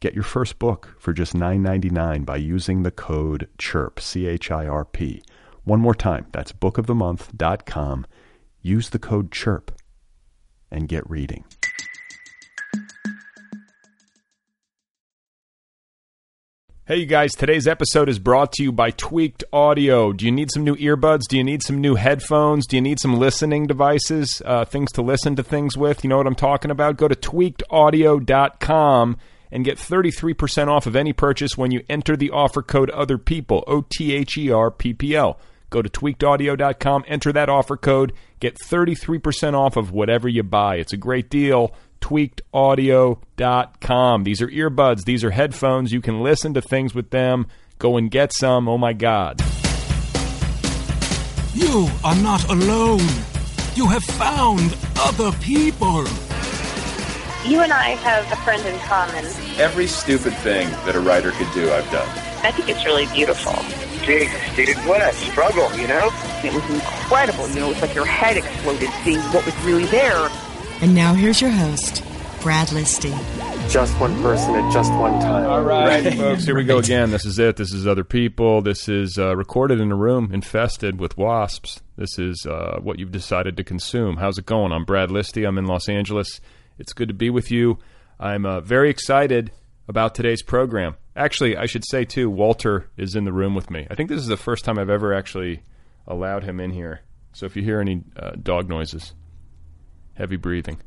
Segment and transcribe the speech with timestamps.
[0.00, 4.66] Get your first book for just $9.99 by using the code CHIRP, C H I
[4.66, 5.22] R P.
[5.64, 8.06] One more time, that's bookofthemonth.com.
[8.62, 9.68] Use the code CHIRP
[10.70, 11.44] and get reading.
[16.86, 20.14] Hey, you guys, today's episode is brought to you by Tweaked Audio.
[20.14, 21.24] Do you need some new earbuds?
[21.28, 22.66] Do you need some new headphones?
[22.66, 26.02] Do you need some listening devices, uh, things to listen to things with?
[26.02, 26.96] You know what I'm talking about?
[26.96, 29.18] Go to tweakedaudio.com
[29.52, 33.62] and get 33% off of any purchase when you enter the offer code other people
[33.66, 35.38] O T H E R P P L.
[35.70, 40.74] Go to tweakedaudio.com, enter that offer code, get 33% off of whatever you buy.
[40.76, 41.72] It's a great deal.
[42.00, 44.24] tweakedaudio.com.
[44.24, 45.92] These are earbuds, these are headphones.
[45.92, 47.46] You can listen to things with them.
[47.78, 48.68] Go and get some.
[48.68, 49.40] Oh my god.
[51.54, 53.06] You are not alone.
[53.74, 56.04] You have found other people.
[57.46, 59.24] You and I have a friend in common.
[59.58, 62.06] Every stupid thing that a writer could do, I've done.
[62.44, 63.54] I think it's really beautiful.
[64.04, 66.10] Jesus, dude, what a struggle, you know?
[66.44, 67.48] It was incredible.
[67.48, 70.28] You know, it's like your head exploded seeing what was really there.
[70.82, 72.04] And now here's your host,
[72.42, 73.10] Brad Listi.
[73.70, 75.46] Just one person at just one time.
[75.46, 76.14] All right, right.
[76.14, 77.10] folks, here we go again.
[77.10, 77.56] This is it.
[77.56, 78.60] This is other people.
[78.60, 81.80] This is uh, recorded in a room infested with wasps.
[81.96, 84.16] This is uh, what you've decided to consume.
[84.18, 84.72] How's it going?
[84.72, 85.46] I'm Brad Listi.
[85.46, 86.40] I'm in Los Angeles.
[86.80, 87.78] It's good to be with you.
[88.18, 89.52] I'm uh, very excited
[89.86, 90.96] about today's program.
[91.14, 93.86] Actually, I should say, too, Walter is in the room with me.
[93.90, 95.62] I think this is the first time I've ever actually
[96.06, 97.02] allowed him in here.
[97.34, 99.12] So if you hear any uh, dog noises,
[100.14, 100.80] heavy breathing,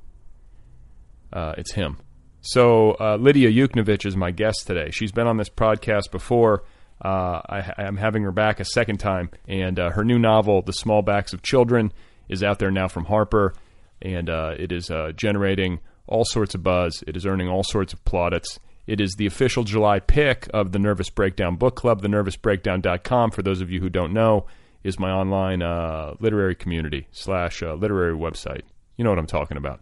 [1.31, 1.97] uh, it's him.
[2.41, 4.89] So uh, Lidia Yuknavitch is my guest today.
[4.89, 6.63] She's been on this podcast before.
[7.03, 10.73] Uh, I, am having her back a second time, and uh, her new novel, The
[10.73, 11.93] Small Backs of Children,
[12.29, 13.53] is out there now from Harper
[14.03, 17.03] and uh, it is uh, generating all sorts of buzz.
[17.07, 18.59] It is earning all sorts of plaudits.
[18.85, 22.01] It is the official July pick of the Nervous Breakdown Book Club.
[22.01, 24.45] The TheNervousBreakdown.com, for those of you who don't know,
[24.83, 28.63] is my online uh, literary community slash uh, literary website.
[28.97, 29.79] You know what I'm talking about.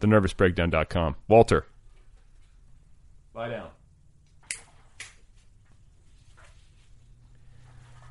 [0.00, 1.16] The TheNervousBreakdown.com.
[1.28, 1.66] Walter.
[3.34, 3.68] Lie down.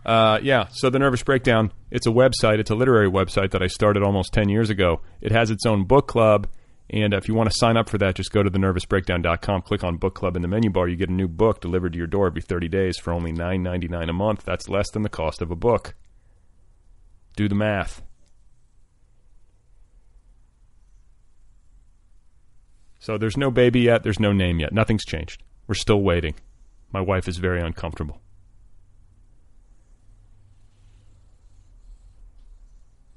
[0.05, 2.59] Uh, yeah, so the Nervous Breakdown, it's a website.
[2.59, 5.01] It's a literary website that I started almost 10 years ago.
[5.19, 6.47] It has its own book club.
[6.91, 9.97] And if you want to sign up for that, just go to thenervousbreakdown.com, click on
[9.97, 10.87] book club in the menu bar.
[10.87, 14.09] You get a new book delivered to your door every 30 days for only $9.99
[14.09, 14.43] a month.
[14.45, 15.95] That's less than the cost of a book.
[17.35, 18.03] Do the math.
[22.99, 24.03] So there's no baby yet.
[24.03, 24.71] There's no name yet.
[24.71, 25.41] Nothing's changed.
[25.67, 26.35] We're still waiting.
[26.91, 28.21] My wife is very uncomfortable.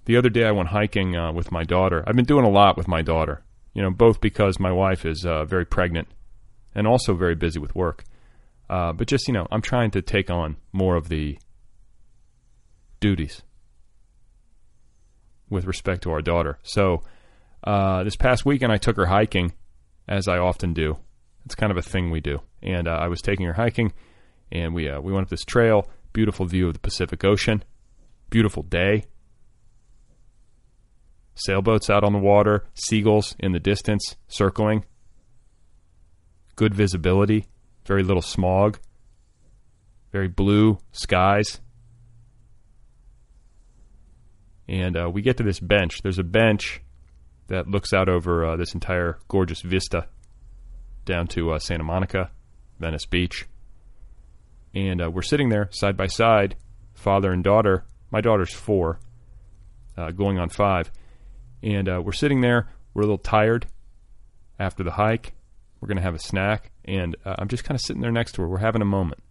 [0.08, 2.02] The other day I went hiking uh, with my daughter.
[2.06, 3.44] I've been doing a lot with my daughter,
[3.74, 6.08] you know, both because my wife is uh, very pregnant
[6.74, 8.04] and also very busy with work.
[8.70, 11.38] Uh, but just, you know, I'm trying to take on more of the
[13.00, 13.42] duties
[15.50, 16.58] with respect to our daughter.
[16.62, 17.02] So
[17.62, 19.52] uh, this past weekend I took her hiking,
[20.08, 20.96] as I often do.
[21.44, 22.40] It's kind of a thing we do.
[22.62, 23.92] And uh, I was taking her hiking,
[24.50, 27.62] and we, uh, we went up this trail, beautiful view of the Pacific Ocean,
[28.30, 29.04] beautiful day
[31.38, 34.84] sailboats out on the water, seagulls in the distance circling,
[36.56, 37.46] good visibility,
[37.86, 38.78] very little smog,
[40.12, 41.60] very blue skies.
[44.68, 46.02] And uh, we get to this bench.
[46.02, 46.82] There's a bench
[47.46, 50.06] that looks out over uh, this entire gorgeous vista
[51.04, 52.30] down to uh, Santa Monica,
[52.78, 53.46] Venice Beach.
[54.74, 56.56] And uh, we're sitting there side by side,
[56.94, 57.84] father and daughter.
[58.10, 59.00] My daughter's four,
[59.96, 60.90] uh, going on five.
[61.62, 62.68] And uh, we're sitting there.
[62.94, 63.66] We're a little tired
[64.58, 65.34] after the hike.
[65.80, 66.70] We're going to have a snack.
[66.84, 68.48] And uh, I'm just kind of sitting there next to her.
[68.48, 69.22] We're having a moment.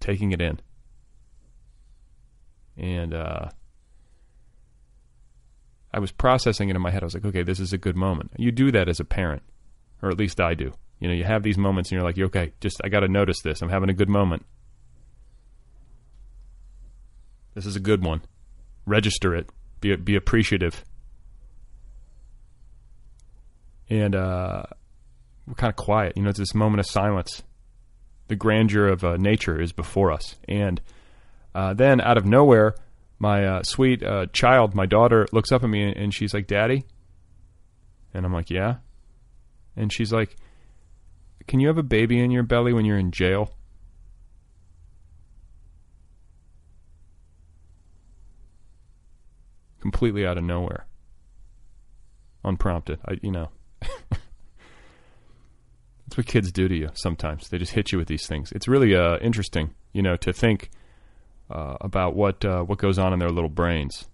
[0.00, 0.60] Taking it in.
[2.76, 3.50] And uh,
[5.92, 7.02] I was processing it in my head.
[7.02, 8.32] I was like, okay, this is a good moment.
[8.36, 9.42] You do that as a parent,
[10.02, 10.72] or at least I do.
[10.98, 13.40] You know, you have these moments and you're like, okay, just, I got to notice
[13.42, 13.62] this.
[13.62, 14.44] I'm having a good moment.
[17.60, 18.22] This is a good one.
[18.86, 19.50] Register it.
[19.82, 20.82] Be, be appreciative.
[23.90, 24.62] And uh,
[25.46, 26.14] we're kind of quiet.
[26.16, 27.42] You know, it's this moment of silence.
[28.28, 30.36] The grandeur of uh, nature is before us.
[30.48, 30.80] And
[31.54, 32.76] uh, then out of nowhere,
[33.18, 36.86] my uh, sweet uh, child, my daughter, looks up at me and she's like, "Daddy,"
[38.14, 38.76] and I'm like, "Yeah,"
[39.76, 40.34] and she's like,
[41.46, 43.52] "Can you have a baby in your belly when you're in jail?"
[49.80, 50.86] Completely out of nowhere,
[52.44, 52.98] unprompted.
[53.06, 53.48] I, you know.
[56.10, 57.48] That's what kids do to you sometimes.
[57.48, 58.50] They just hit you with these things.
[58.50, 60.70] It's really uh, interesting, you know, to think
[61.48, 64.08] uh, about what uh, what goes on in their little brains.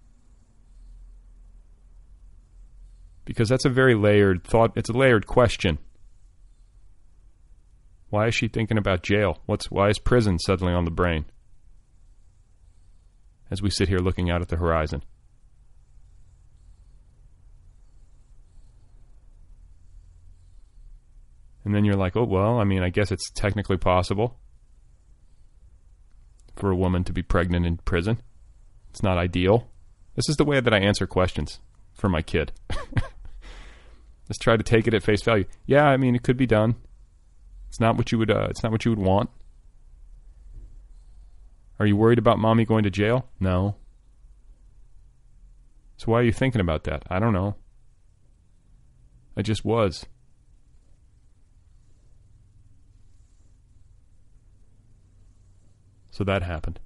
[3.25, 4.73] Because that's a very layered thought.
[4.75, 5.79] It's a layered question.
[8.09, 9.41] Why is she thinking about jail?
[9.45, 11.25] What's why is prison suddenly on the brain?
[13.49, 15.03] As we sit here looking out at the horizon.
[21.67, 24.39] And then you're like, oh, well, I mean, I guess it's technically possible
[26.55, 28.21] for a woman to be pregnant in prison.
[28.89, 29.69] It's not ideal.
[30.15, 31.59] This is the way that I answer questions
[31.93, 32.53] for my kid.
[34.29, 35.43] Let's try to take it at face value.
[35.65, 36.75] Yeah, I mean it could be done.
[37.67, 38.31] It's not what you would.
[38.31, 39.29] Uh, it's not what you would want.
[41.81, 43.27] Are you worried about mommy going to jail?
[43.41, 43.75] No.
[45.97, 47.03] So why are you thinking about that?
[47.09, 47.55] I don't know.
[49.35, 50.05] I just was.
[56.17, 56.79] So that happened.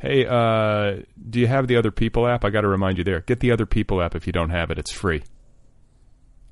[0.00, 2.46] Hey, uh, do you have the Other People app?
[2.46, 3.20] I got to remind you there.
[3.20, 4.78] Get the Other People app if you don't have it.
[4.78, 5.22] It's free.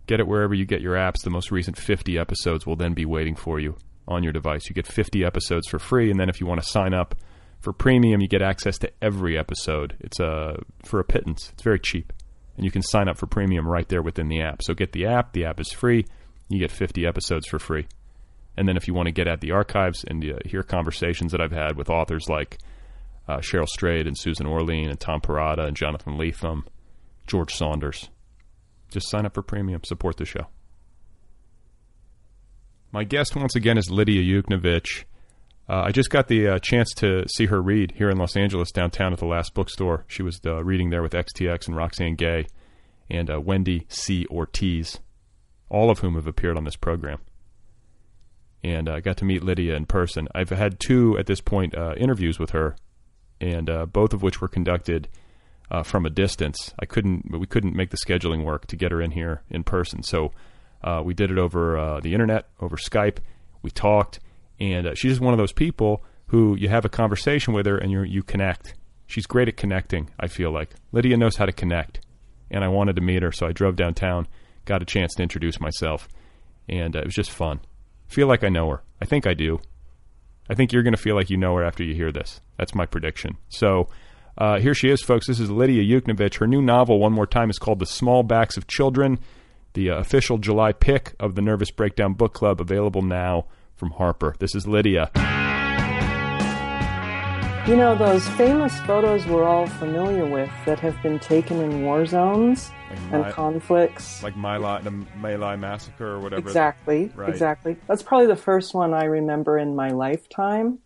[0.06, 1.22] Get it wherever you get your apps.
[1.24, 3.76] The most recent 50 episodes will then be waiting for you
[4.06, 4.68] on your device.
[4.68, 7.14] You get 50 episodes for free, and then if you want to sign up
[7.60, 9.96] for premium, you get access to every episode.
[10.00, 11.48] It's uh, for a pittance.
[11.54, 12.12] It's very cheap,
[12.58, 14.62] and you can sign up for premium right there within the app.
[14.62, 15.32] So get the app.
[15.32, 16.04] The app is free
[16.48, 17.86] you get 50 episodes for free.
[18.56, 21.40] And then if you want to get at the archives and uh, hear conversations that
[21.40, 22.58] I've had with authors like
[23.28, 26.62] uh, Cheryl Strayed and Susan Orlean and Tom Perrotta and Jonathan Lethem,
[27.26, 28.08] George Saunders,
[28.90, 29.82] just sign up for premium.
[29.84, 30.46] Support the show.
[32.92, 35.04] My guest once again is Lidia Yuknavitch.
[35.68, 38.70] Uh, I just got the uh, chance to see her read here in Los Angeles,
[38.70, 40.04] downtown at the last bookstore.
[40.06, 42.46] She was uh, reading there with XTX and Roxane Gay
[43.10, 44.26] and uh, Wendy C.
[44.30, 45.00] Ortiz
[45.68, 47.18] all of whom have appeared on this program.
[48.62, 50.28] And I uh, got to meet Lidia in person.
[50.34, 52.76] I've had two at this point uh, interviews with her,
[53.40, 55.08] and uh, both of which were conducted
[55.70, 56.74] uh, from a distance.
[56.78, 60.02] I couldn't, we couldn't make the scheduling work to get her in here in person,
[60.02, 60.32] so
[60.82, 63.18] uh, we did it over uh, the internet, over Skype.
[63.62, 64.20] We talked,
[64.58, 67.90] and she's just one of those people who you have a conversation with her and
[67.90, 68.74] you you connect.
[69.06, 70.10] She's great at connecting.
[70.18, 72.00] I feel like Lidia knows how to connect,
[72.50, 74.26] and I wanted to meet her, so I drove downtown
[74.66, 76.08] got a chance to introduce myself,
[76.68, 77.60] and uh, it was just fun.
[78.06, 78.82] Feel like I know her.
[79.00, 79.60] I think I do.
[80.48, 82.40] I think you're going to feel like you know her after you hear this.
[82.58, 83.36] That's my prediction.
[83.48, 83.88] So
[84.38, 85.26] uh, here she is, folks.
[85.26, 86.38] This is Lidia Yuknavitch.
[86.38, 89.18] Her new novel, one more time, is called The Small Backs of Children,
[89.72, 94.34] the uh, official July pick of the Nervous Breakdown Book Club, available now from Harper.
[94.38, 95.10] This is Lidia.
[97.66, 102.06] You know, those famous photos we're all familiar with that have been taken in war
[102.06, 104.22] zones like and conflicts.
[104.22, 106.46] Like My Lai, the My Lai massacre or whatever.
[106.46, 107.28] Exactly, right.
[107.28, 107.76] exactly.
[107.88, 110.78] That's probably the first one I remember in my lifetime.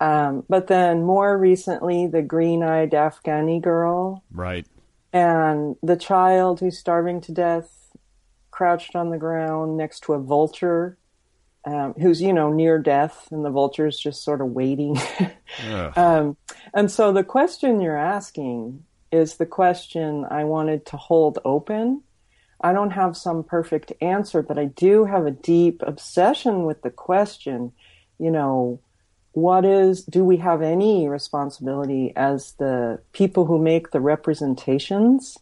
[0.00, 4.22] Um, but then more recently, the green eyed Afghani girl.
[4.30, 4.66] Right.
[5.14, 7.96] And the child who's starving to death,
[8.50, 10.98] crouched on the ground next to a vulture
[11.64, 14.98] um, who's you know near death, and the vulture's just sort of waiting.
[15.96, 16.36] um,
[16.74, 22.02] and so the question you're asking is the question I wanted to hold open.
[22.60, 26.90] I don't have some perfect answer, but I do have a deep obsession with the
[26.90, 27.72] question.
[28.18, 28.80] You know,
[29.32, 35.38] what is, do we have any responsibility as the people who make the representations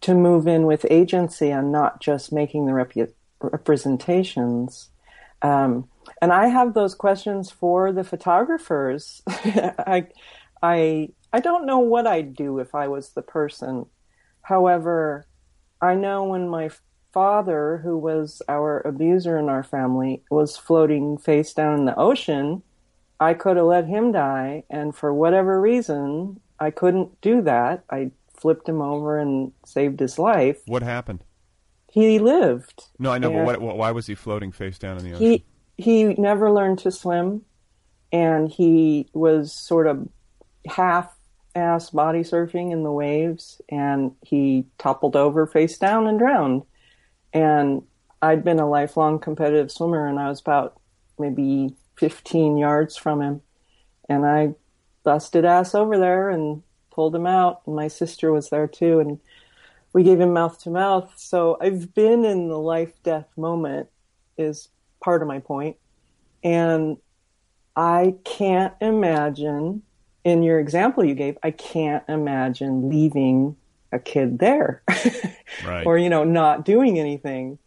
[0.00, 3.10] to move in with agency and not just making the rep-
[3.40, 4.88] representations?
[5.42, 5.88] Um,
[6.22, 9.22] and I have those questions for the photographers.
[9.28, 10.06] I,
[10.62, 13.86] I, I don't know what I'd do if I was the person.
[14.42, 15.26] However,
[15.80, 16.70] I know when my
[17.12, 22.62] father, who was our abuser in our family, was floating face down in the ocean,
[23.18, 24.64] I could have let him die.
[24.70, 27.84] And for whatever reason, I couldn't do that.
[27.90, 30.60] I flipped him over and saved his life.
[30.66, 31.24] What happened?
[31.96, 32.88] He lived.
[32.98, 35.26] No, I know, And- but what, why was he floating face down in the ocean?
[35.26, 35.44] he
[35.78, 37.42] he never learned to swim
[38.12, 40.06] and he was sort of
[40.66, 41.16] half
[41.54, 46.62] ass body surfing in the waves and he toppled over face down and drowned
[47.32, 47.82] and
[48.22, 50.78] i'd been a lifelong competitive swimmer and i was about
[51.18, 53.40] maybe 15 yards from him
[54.08, 54.54] and i
[55.02, 59.18] busted ass over there and pulled him out and my sister was there too and
[59.96, 63.88] we gave him mouth to mouth so i've been in the life death moment
[64.38, 64.68] is
[65.00, 65.76] part of my point.
[66.42, 66.96] And
[67.74, 69.82] I can't imagine,
[70.24, 73.56] in your example you gave, I can't imagine leaving
[73.92, 74.82] a kid there.
[75.64, 75.86] Right.
[75.86, 77.58] or, you know, not doing anything.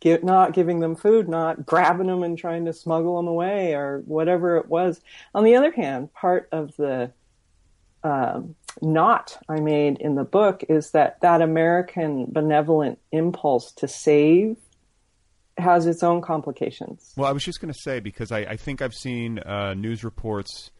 [0.00, 4.02] Give, not giving them food, not grabbing them and trying to smuggle them away or
[4.04, 5.00] whatever it was.
[5.34, 7.12] On the other hand, part of the
[8.02, 14.56] um, knot I made in the book is that that American benevolent impulse to save
[15.56, 17.12] has its own complications.
[17.16, 20.04] Well, I was just going to say because I, I think I've seen uh, news
[20.04, 20.70] reports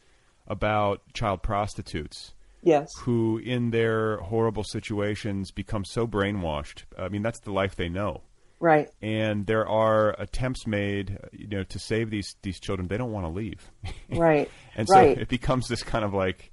[0.47, 2.89] about child prostitutes Yes.
[3.01, 6.83] who, in their horrible situations, become so brainwashed.
[6.99, 8.23] I mean, that's the life they know.
[8.61, 8.89] Right.
[9.01, 12.89] And there are attempts made, you know, to save these these children.
[12.89, 13.71] They don't want to leave,
[14.11, 14.51] Right.
[14.77, 15.17] and so right.
[15.19, 16.53] it becomes this kind of like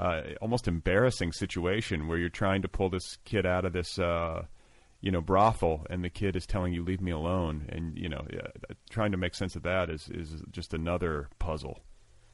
[0.00, 4.42] uh, almost embarrassing situation where you're trying to pull this kid out of this, uh,
[5.02, 8.24] you know, brothel, and the kid is telling you, "Leave me alone," and you know,
[8.32, 8.46] yeah,
[8.90, 11.80] trying to make sense of that is is just another puzzle.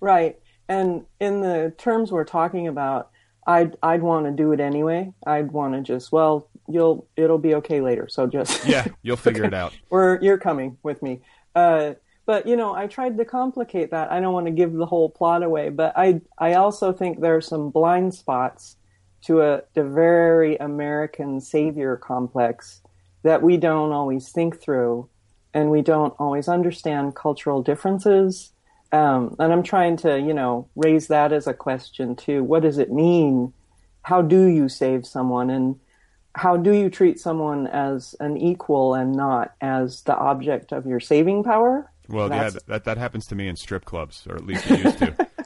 [0.01, 0.39] Right.
[0.69, 3.11] And in the terms we're talking about,
[3.47, 5.13] I'd I'd want to do it anyway.
[5.27, 8.09] I'd want to just well, you'll it'll be okay later.
[8.09, 9.73] So just Yeah, you'll figure it out.
[9.91, 11.21] or you're coming with me.
[11.55, 11.95] Uh,
[12.27, 14.11] but you know, I tried to complicate that.
[14.11, 17.37] I don't want to give the whole plot away, but I I also think there
[17.37, 18.77] are some blind spots
[19.23, 22.83] to a the very American savior complex
[23.23, 25.09] that we don't always think through,
[25.55, 28.53] and we don't always understand cultural differences.
[28.93, 32.45] Um, and I'm trying to, you know, raise that as a question too.
[32.45, 33.53] What does it mean?
[34.03, 35.51] How do you save someone?
[35.51, 35.81] And
[36.35, 41.01] how do you treat someone as an equal and not as the object of your
[41.01, 41.91] saving power?
[42.09, 44.99] Well, yeah, that that happens to me in strip clubs, or at least it used
[44.99, 45.29] to.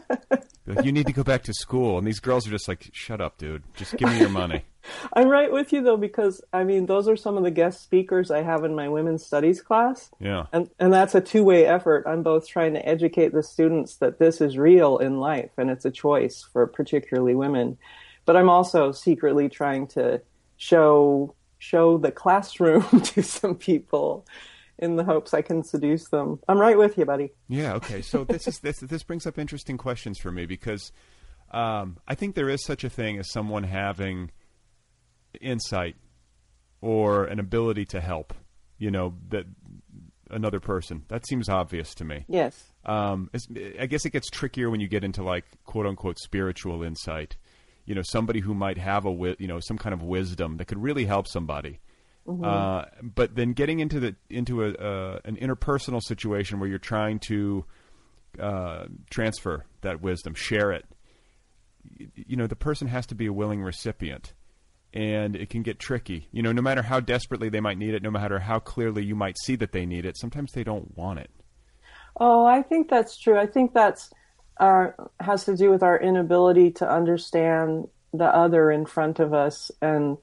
[0.66, 3.20] Like, you need to go back to school, and these girls are just like, "Shut
[3.20, 3.64] up, dude!
[3.74, 4.64] Just give me your money."
[5.12, 8.30] I'm right with you though because I mean those are some of the guest speakers
[8.30, 10.10] I have in my women's studies class.
[10.20, 10.46] Yeah.
[10.52, 12.04] And and that's a two-way effort.
[12.06, 15.84] I'm both trying to educate the students that this is real in life and it's
[15.84, 17.78] a choice for particularly women.
[18.24, 20.22] But I'm also secretly trying to
[20.56, 24.26] show show the classroom to some people
[24.80, 26.40] in the hopes I can seduce them.
[26.48, 27.32] I'm right with you, buddy.
[27.48, 27.74] Yeah.
[27.74, 28.02] Okay.
[28.02, 30.90] So this is this this brings up interesting questions for me because
[31.52, 34.30] um, I think there is such a thing as someone having
[35.40, 35.96] insight
[36.80, 38.34] or an ability to help.
[38.78, 39.44] You know that
[40.30, 41.04] another person.
[41.08, 42.24] That seems obvious to me.
[42.28, 42.72] Yes.
[42.84, 43.30] um,
[43.78, 47.36] I guess it gets trickier when you get into like quote unquote spiritual insight.
[47.84, 50.82] You know, somebody who might have a you know some kind of wisdom that could
[50.82, 51.80] really help somebody.
[52.28, 57.18] Uh, but then getting into the into a uh, an interpersonal situation where you're trying
[57.18, 57.64] to
[58.38, 60.84] uh, transfer that wisdom, share it.
[62.14, 64.34] You know, the person has to be a willing recipient,
[64.92, 66.28] and it can get tricky.
[66.30, 69.16] You know, no matter how desperately they might need it, no matter how clearly you
[69.16, 71.30] might see that they need it, sometimes they don't want it.
[72.16, 73.38] Oh, I think that's true.
[73.38, 74.10] I think that's
[74.58, 79.70] our has to do with our inability to understand the other in front of us
[79.80, 80.18] and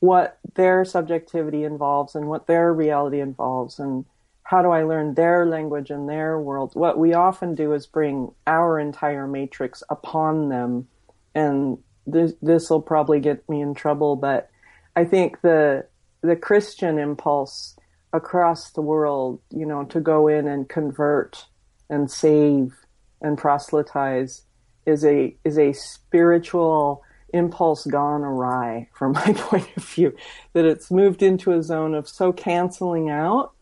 [0.00, 4.04] what their subjectivity involves and what their reality involves and
[4.42, 6.70] how do I learn their language and their world.
[6.74, 10.88] What we often do is bring our entire matrix upon them
[11.34, 14.50] and this will probably get me in trouble, but
[14.96, 15.86] I think the
[16.22, 17.76] the Christian impulse
[18.12, 21.46] across the world, you know, to go in and convert
[21.88, 22.72] and save
[23.20, 24.42] and proselytize
[24.86, 30.14] is a is a spiritual impulse gone awry from my point of view
[30.52, 33.52] that it's moved into a zone of so canceling out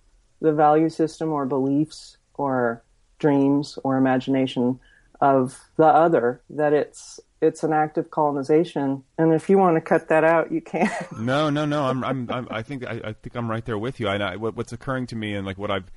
[0.40, 2.82] the value system or beliefs or
[3.18, 4.78] dreams or imagination
[5.20, 9.02] of the other, that it's it's an act of colonization.
[9.18, 10.90] And if you want to cut that out, you can.
[11.18, 11.85] no, no, no.
[11.85, 14.08] I'm, I'm, I'm i think, I, I, think I'm right there with you.
[14.08, 15.90] I, I, what, what's occurring to me, and like what I've,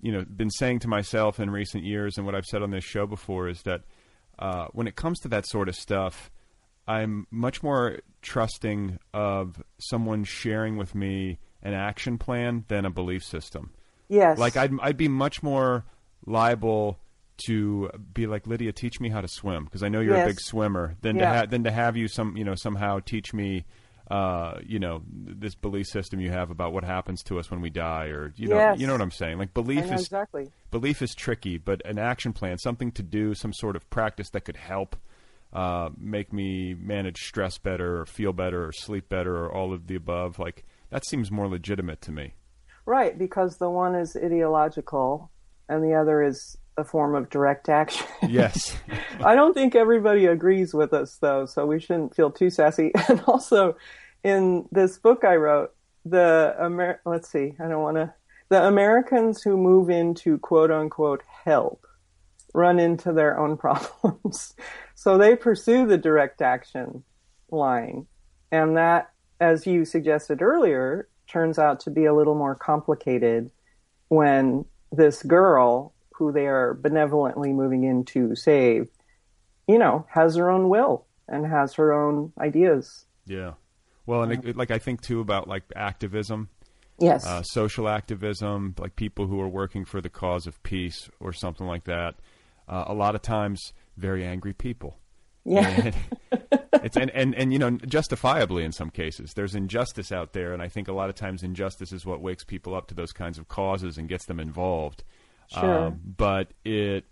[0.00, 2.84] you know, been saying to myself in recent years, and what I've said on this
[2.84, 3.82] show before, is that
[4.38, 6.30] uh, when it comes to that sort of stuff,
[6.86, 13.24] I'm much more trusting of someone sharing with me an action plan than a belief
[13.24, 13.70] system.
[14.08, 14.38] Yes.
[14.38, 15.84] Like I'd, I'd be much more
[16.26, 16.98] liable
[17.46, 20.26] to be like Lidia, teach me how to swim because I know you're Yes.
[20.26, 20.96] a big swimmer.
[21.00, 21.32] Than Yeah.
[21.32, 23.64] to ha- than to have you some you know somehow teach me,
[24.10, 27.70] uh, you know, this belief system you have about what happens to us when we
[27.70, 28.78] die, or you know, Yes.
[28.78, 29.38] you know what I'm saying.
[29.38, 30.50] Like belief is exactly.
[30.70, 34.42] belief is tricky, but an action plan, something to do, some sort of practice that
[34.44, 34.94] could help
[35.54, 39.86] uh, make me manage stress better, or feel better, or sleep better, or all of
[39.86, 40.38] the above.
[40.38, 42.34] Like that seems more legitimate to me.
[42.86, 45.30] Right, because the one is ideological
[45.68, 48.06] and the other is a form of direct action.
[48.28, 48.76] Yes.
[49.24, 52.92] I don't think everybody agrees with us though, so we shouldn't feel too sassy.
[53.08, 53.76] And also,
[54.22, 55.72] in this book I wrote,
[56.04, 58.12] the Amer- let's see, I don't want to.
[58.50, 61.86] The Americans who move into quote unquote help
[62.54, 64.54] run into their own problems,
[64.94, 67.04] so they pursue the direct action
[67.50, 68.06] line,
[68.50, 73.50] and that, as you suggested earlier, turns out to be a little more complicated
[74.08, 78.88] when this girl who they are benevolently moving in to save,
[79.66, 83.04] you know, has her own will and has her own ideas.
[83.26, 83.54] Yeah.
[84.06, 86.48] Well, and it, it- like I think too about like activism,
[87.00, 87.26] Yes.
[87.26, 91.66] uh, social activism, like people who are working for the cause of peace or something
[91.66, 92.14] like that.
[92.68, 94.98] Uh, a lot of times, very angry people.
[95.44, 95.68] yeah.
[95.68, 95.94] And
[96.84, 100.60] it's and, and and you know justifiably in some cases there's injustice out there and
[100.62, 103.38] i think a lot of times injustice is what wakes people up to those kinds
[103.38, 105.02] of causes and gets them involved
[105.54, 105.90] Um, Sure.
[106.16, 107.04] but it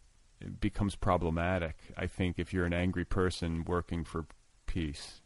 [0.60, 4.26] becomes problematic i think if you're an angry person working for
[4.66, 5.20] peace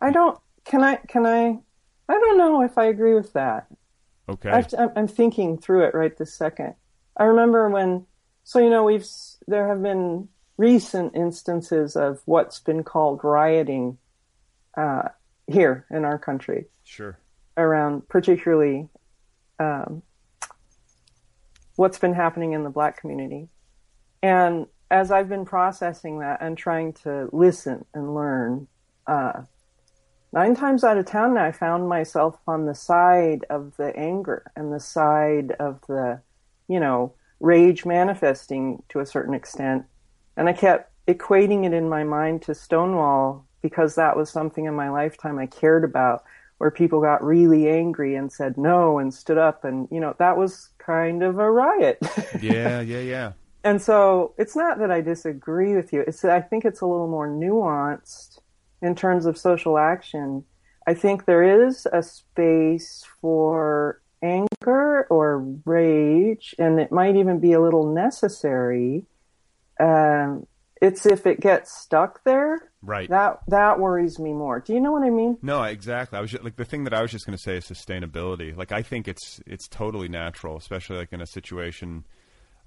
[0.00, 0.38] I don't.
[0.64, 0.96] Can I?
[0.96, 1.58] Can I?
[2.08, 3.66] I don't know if I agree with that.
[4.28, 6.74] okay I'm I'm thinking through it right this second.
[7.16, 8.06] I remember when.
[8.44, 9.06] So you know, we've
[9.46, 13.98] there have been recent instances of what's been called rioting
[14.76, 15.08] uh,
[15.46, 16.66] here in our country.
[16.84, 17.18] sure
[17.56, 18.88] around particularly
[19.58, 20.02] um,
[21.76, 23.48] what's been happening in the black community.
[24.22, 28.68] And as I've been processing that and trying to listen and learn,
[29.06, 29.42] uh,
[30.32, 34.72] nine times out of ten, I found myself on the side of the anger and
[34.72, 36.20] the side of the,
[36.68, 39.84] you know, rage manifesting to a certain extent.
[40.36, 44.74] And I kept equating it in my mind to Stonewall because that was something in
[44.74, 46.22] my lifetime I cared about
[46.58, 50.36] where people got really angry and said no and stood up and you know that
[50.36, 51.98] was kind of a riot.
[52.40, 53.32] Yeah yeah yeah.
[53.64, 56.04] And so it's not that i disagree with you.
[56.06, 58.38] It's that i think it's a little more nuanced
[58.80, 60.44] in terms of social action.
[60.86, 67.52] I think there is a space for anger or rage and it might even be
[67.52, 69.04] a little necessary
[69.80, 70.46] um,
[70.80, 74.92] it's if it gets stuck there right that that worries me more do you know
[74.92, 76.18] what i mean No, exactly.
[76.18, 78.56] I was just, like the thing that I was just going to say is sustainability.
[78.56, 82.04] Like I think it's it's totally natural, especially like in a situation,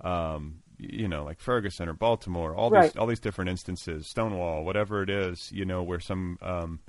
[0.01, 2.91] um, you know, like Ferguson or Baltimore, all Right.
[2.91, 6.79] these all these different instances, Stonewall, whatever it is, you know, where some um,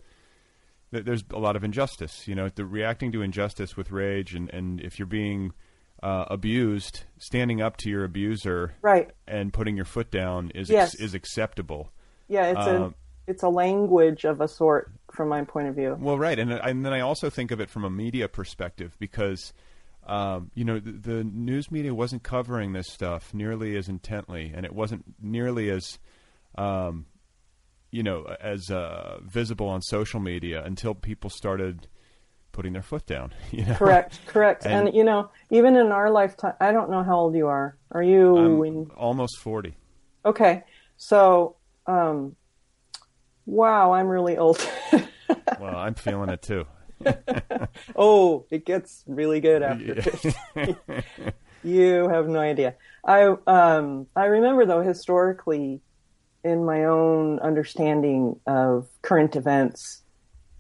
[0.90, 2.27] there's a lot of injustice.
[2.29, 5.53] You know, the reacting to injustice with rage, and and if you're being
[6.03, 10.94] uh, abused, standing up to your abuser, right and putting your foot down is Yes.
[10.94, 11.90] is acceptable.
[12.29, 12.94] Yeah, it's Um, a
[13.31, 15.96] it's a language of a sort from my point of view.
[15.99, 19.53] Well, right, and and then I also think of it from a media perspective because,
[20.07, 24.64] um, you know, the, the news media wasn't covering this stuff nearly as intently, and
[24.66, 25.99] it wasn't nearly as,
[26.57, 27.07] um,
[27.90, 31.88] you know, as uh, visible on social media until people started
[32.53, 33.33] putting their foot down.
[33.53, 33.75] You know?
[33.75, 34.66] Correct, correct.
[34.66, 37.77] And, And- you know, even in our lifetime, I don't know how old you are.
[37.92, 38.90] Are you in?
[38.96, 39.77] almost forty.
[40.25, 40.64] Okay,
[40.96, 42.35] so um,
[43.46, 44.59] wow, I'm really old.
[45.61, 46.66] Well, I'm feeling it too.
[47.96, 50.35] oh, it gets really good after 50.
[51.64, 52.75] you have no idea.
[53.05, 55.81] I um I remember though historically
[56.47, 60.03] in my own understanding of current events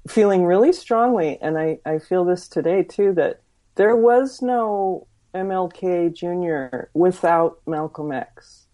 [0.08, 3.40] feeling really strongly and I, I feel this today too that
[3.76, 6.88] there was no MLK Jr.
[6.94, 8.66] without Malcolm X.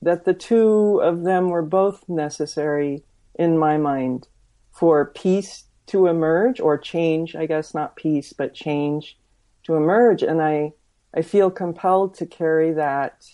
[0.00, 3.02] That the two of them were both necessary
[3.34, 4.28] in my mind
[4.72, 9.18] for peace to emerge or change, I guess not peace, but change
[9.64, 10.22] to emerge.
[10.22, 10.72] And I,
[11.14, 13.26] I feel compelled to carry that,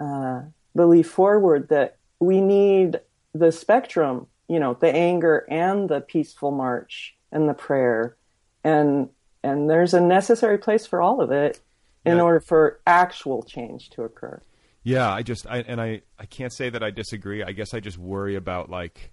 [0.00, 0.42] uh,
[0.74, 3.00] belief forward that we need
[3.34, 8.16] the spectrum, you know, the anger and the peaceful march and the prayer.
[8.62, 9.08] And
[9.42, 11.60] and there's a necessary place for all of it
[12.04, 12.22] in Yeah.
[12.22, 14.40] order for actual change to occur.
[14.82, 17.42] Yeah, I just I and I I can't say that I disagree.
[17.42, 19.12] I guess I just worry about like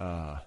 [0.00, 0.38] uh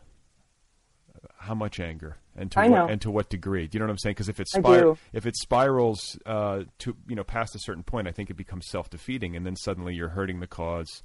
[1.37, 3.67] how much anger and to what and to what degree.
[3.67, 4.13] Do you know what I'm saying?
[4.15, 8.07] Because if it spir- if it spirals uh to you know past a certain point,
[8.07, 11.03] I think it becomes self-defeating and then suddenly you're hurting the cause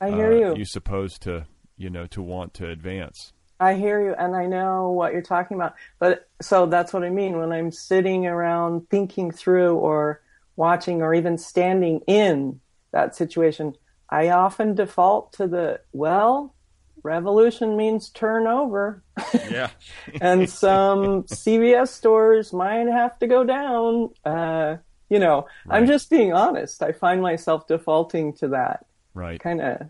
[0.00, 0.56] I hear uh, you.
[0.56, 3.32] you're supposed to, you know, to want to advance.
[3.60, 5.74] I hear you, and I know what you're talking about.
[5.98, 10.22] But so that's what I mean when I'm sitting around thinking through or
[10.56, 12.60] watching or even standing in
[12.92, 13.74] that situation.
[14.08, 16.54] I often default to the, well,
[17.02, 19.02] revolution means turnover.
[19.50, 19.70] Yeah.
[20.20, 24.10] and some CVS stores might have to go down.
[24.24, 24.76] Uh,
[25.10, 26.82] you know, I'm just being honest.
[26.82, 28.86] I find myself defaulting to that
[29.18, 29.40] right.
[29.40, 29.88] kind of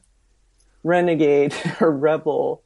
[0.82, 2.62] renegade or rebel.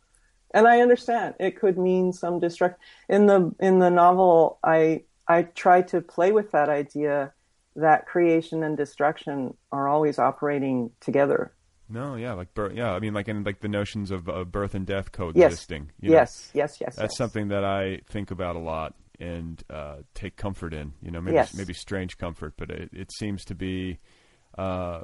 [0.55, 2.79] And I understand it could mean some destruction.
[3.09, 7.33] In the in the novel, I I try to play with that idea
[7.77, 11.55] that creation and destruction are always operating together.
[11.89, 14.75] No, yeah, like birth, yeah, I mean like in like the notions of uh, birth
[14.75, 15.91] and death coexisting.
[16.01, 16.17] you know?
[16.17, 16.97] Yes, yes, yes.
[16.97, 17.17] That's yes.
[17.17, 20.93] something that I think about a lot and uh, take comfort in.
[21.03, 21.55] You know, maybe Yes.
[21.55, 23.99] maybe strange comfort, but it, it seems to be,
[24.59, 25.03] uh,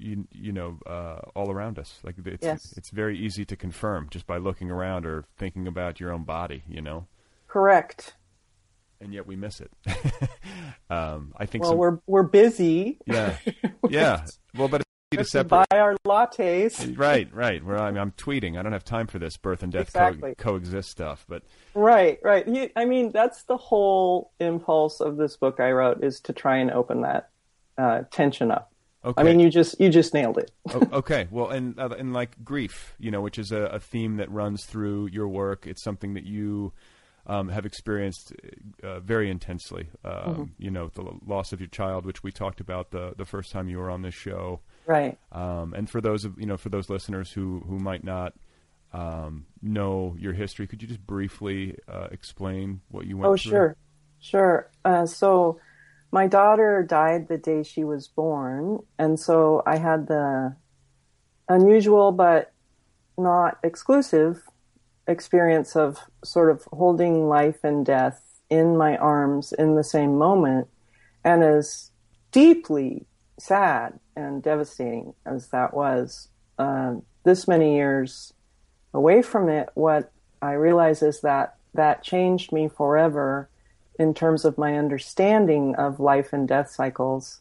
[0.00, 1.98] you you know, uh, all around us.
[2.02, 2.74] Like it's Yes.
[2.76, 6.62] it's very easy to confirm just by looking around or thinking about your own body.
[6.68, 7.06] You know,
[7.48, 8.14] Correct.
[9.00, 9.70] and yet we miss it.
[10.90, 11.62] um, I think.
[11.62, 12.98] Well, some, we're we're busy.
[13.06, 13.36] yeah,
[13.88, 14.24] yeah.
[14.56, 15.66] Well, but it's easy to separate.
[15.70, 16.96] buy our lattes.
[16.96, 17.64] Right, right.
[17.64, 18.58] Where I'm, I'm tweeting.
[18.58, 20.34] I don't have time for this birth and death Exactly.
[20.36, 21.24] co- coexist stuff.
[21.28, 21.42] But
[21.74, 22.46] Right, right.
[22.46, 26.58] You, I mean, that's the whole impulse of this book I wrote is to try
[26.58, 27.30] and open that
[27.78, 28.70] uh, tension up.
[29.04, 29.20] Okay.
[29.20, 30.50] I mean, you just you just nailed it.
[30.92, 31.28] Okay.
[31.30, 34.64] Well, and uh, and like grief, you know, which is a, a theme that runs
[34.64, 35.66] through your work.
[35.66, 36.72] It's something that you
[37.26, 38.32] um, have experienced
[38.82, 39.88] uh, very intensely.
[40.04, 40.42] Um, Mm-hmm.
[40.58, 43.68] You know, the loss of your child, which we talked about the the first time
[43.68, 44.60] you were on this show.
[44.86, 45.18] Right.
[45.32, 48.34] Um, and for those of you know, for those listeners who who might not
[48.92, 53.32] um, know your history, could you just briefly uh, explain what you went through?
[53.32, 53.50] Oh, through?
[53.50, 53.76] sure,
[54.20, 54.70] sure.
[54.84, 55.60] Uh, so,
[56.12, 60.56] my daughter died the day she was born, and so I had the
[61.48, 62.52] unusual but
[63.18, 64.42] not exclusive
[65.06, 70.68] experience of sort of holding life and death in my arms in the same moment,
[71.24, 71.90] and as
[72.32, 73.06] deeply
[73.38, 76.94] sad and devastating as that was, uh,
[77.24, 78.32] this many years
[78.94, 83.49] away from it, what I realize is that that changed me forever
[84.00, 87.40] in terms of my understanding of life and death cycles.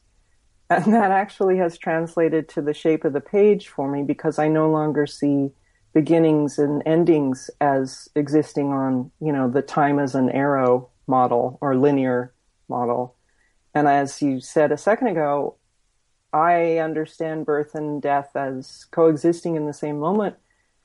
[0.70, 4.50] And that actually has translated to the shape of the page for me because I
[4.50, 5.52] no longer see
[5.94, 11.78] beginnings and endings as existing on, you know, the time as an arrow model or
[11.78, 12.34] linear
[12.68, 13.16] model.
[13.74, 15.56] And as you said a second ago,
[16.34, 20.36] I understand birth and death as coexisting in the same moment.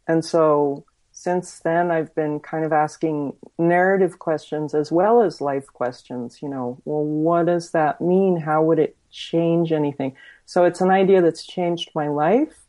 [0.07, 0.85] And so
[1.25, 6.43] since then, I've been kind of asking narrative questions as well as life questions.
[6.43, 8.37] You know, well, what does that mean?
[8.37, 10.15] How would it change anything?
[10.45, 12.67] So it's an idea that's changed my life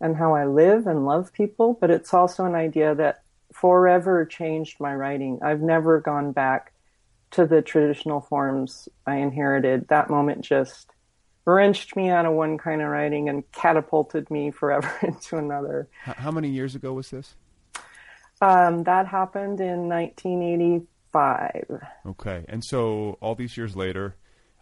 [0.00, 4.80] and how I live and love people, but it's also an idea that forever changed
[4.80, 5.38] my writing.
[5.40, 6.72] I've never gone back
[7.30, 9.86] to the traditional forms I inherited.
[9.88, 10.90] That moment just
[11.44, 15.86] wrenched me out of one kind of writing and catapulted me forever into another.
[16.00, 17.36] How many years ago was this?
[18.42, 21.80] Um, that happened in 1985.
[22.06, 24.16] Okay, and so all these years later,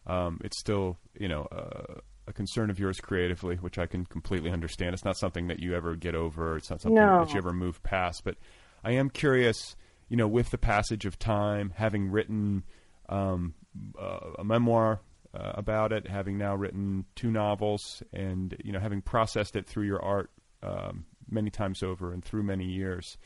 [0.06, 4.50] um, it's still you know uh, a concern of yours creatively, which I can completely
[4.50, 4.92] understand.
[4.94, 6.56] It's not something that you ever get over.
[6.56, 7.24] It's not something No.
[7.24, 8.22] that you ever move past.
[8.22, 8.36] But
[8.84, 9.76] I am curious,
[10.08, 12.64] you know, with the passage of time, having written
[13.08, 13.54] um,
[13.98, 15.00] uh, a memoir
[15.32, 19.86] uh, about it, having now written two novels, and you know, having processed it through
[19.86, 20.30] your art
[20.62, 23.16] um, many times over and through many years,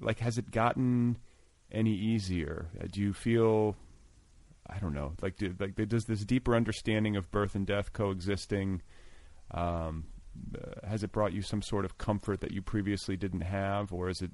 [0.00, 1.18] like has it gotten
[1.70, 2.66] any easier?
[2.80, 3.76] Uh, Do you feel
[4.70, 8.82] I don't know, like do, like does this deeper understanding of birth and death coexisting
[9.50, 10.04] um,
[10.54, 14.08] uh, has it brought you some sort of comfort that you previously didn't have, or
[14.08, 14.30] is it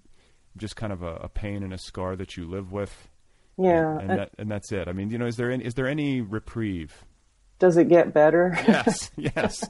[0.57, 3.09] just kind of a, a pain and a scar that you live with?
[3.57, 3.99] Yeah.
[3.99, 4.89] and uh, that, and that's it.
[4.89, 7.05] I mean, you know, is there any, is there any reprieve?
[7.61, 8.59] does it get better?
[8.67, 9.65] Yes, yes.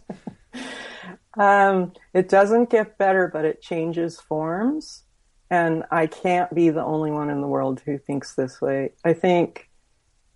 [1.39, 5.05] Um, it doesn't get better, but it changes forms.
[5.51, 8.93] And I can't be the only one in the world who thinks this way.
[9.05, 9.71] I think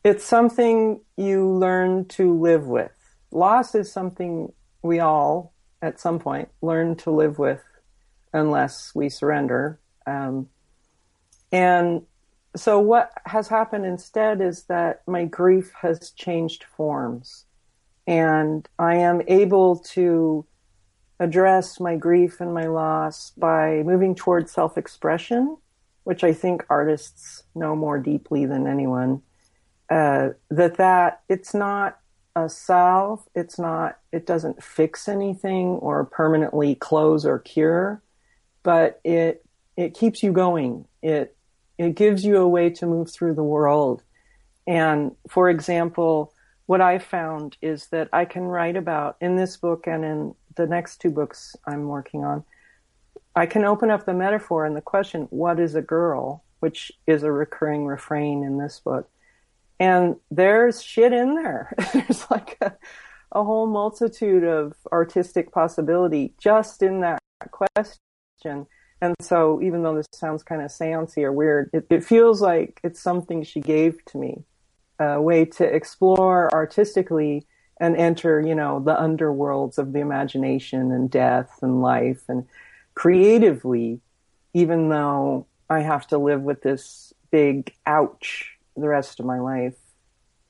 [0.05, 2.93] it's something you learn to live with.
[3.31, 7.63] Loss is something we all at some point learn to live with
[8.33, 9.81] unless we surrender.
[10.07, 10.49] Um,
[11.51, 12.03] and
[12.57, 17.45] so what has happened instead is that my grief has changed forms
[18.07, 20.47] and I am able to
[21.21, 25.57] address my grief and my loss by moving towards self-expression,
[26.05, 29.23] which I think artists know more deeply than anyone.
[29.91, 31.99] Uh, that that it's not
[32.37, 38.03] a salve, it's not, it doesn't fix anything or permanently close or cure,
[38.63, 39.45] but it
[39.77, 40.87] it keeps you going.
[41.03, 41.37] It
[41.79, 44.03] it gives you a way to move through the world.
[44.67, 46.33] And for example,
[46.67, 50.67] what I found is that I can write about in this book and in the
[50.67, 52.45] next two books I'm working on.
[53.35, 56.45] I can open up the metaphor and the question, what is a girl?
[56.61, 59.09] Which is a recurring refrain in this book.
[59.81, 61.73] And there's shit in there.
[61.95, 62.73] there's like a,
[63.33, 68.67] a whole multitude of artistic possibility just in that question.
[69.01, 72.81] And so, even though this sounds kind of seancey or weird, it, it feels like
[72.83, 74.43] it's something she gave to me,
[74.99, 77.47] a way to explore artistically
[77.81, 82.47] and enter, you know, the underworlds of the imagination and death and life and
[82.95, 84.01] creatively,
[84.55, 89.75] even though I have to live with this big ouch the rest of my life.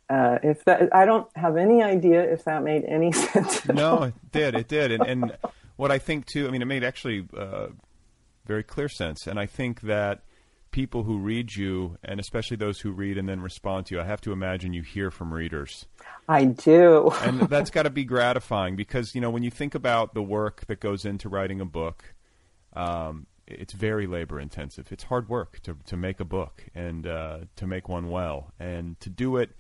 [0.09, 3.67] Uh, if that, I don't have any idea if that made any sense.
[3.69, 4.55] no, it did.
[4.55, 4.93] It did.
[4.93, 5.37] And, and,
[5.77, 7.69] what I think too, I mean, it made actually uh,
[8.47, 9.29] very clear sense.
[9.29, 10.23] And I think that
[10.79, 14.05] people who read you, and especially those who read and then respond to you, I
[14.05, 15.87] have to imagine you hear from readers.
[16.29, 17.11] I do.
[17.23, 20.67] and that's got to be gratifying because, you know, when you think about the work
[20.69, 22.15] that goes into writing a book,
[22.75, 24.93] um, it's very labor intensive.
[24.93, 28.53] It's hard work to, to make a book and uh, to make one well.
[28.61, 29.51] And to do it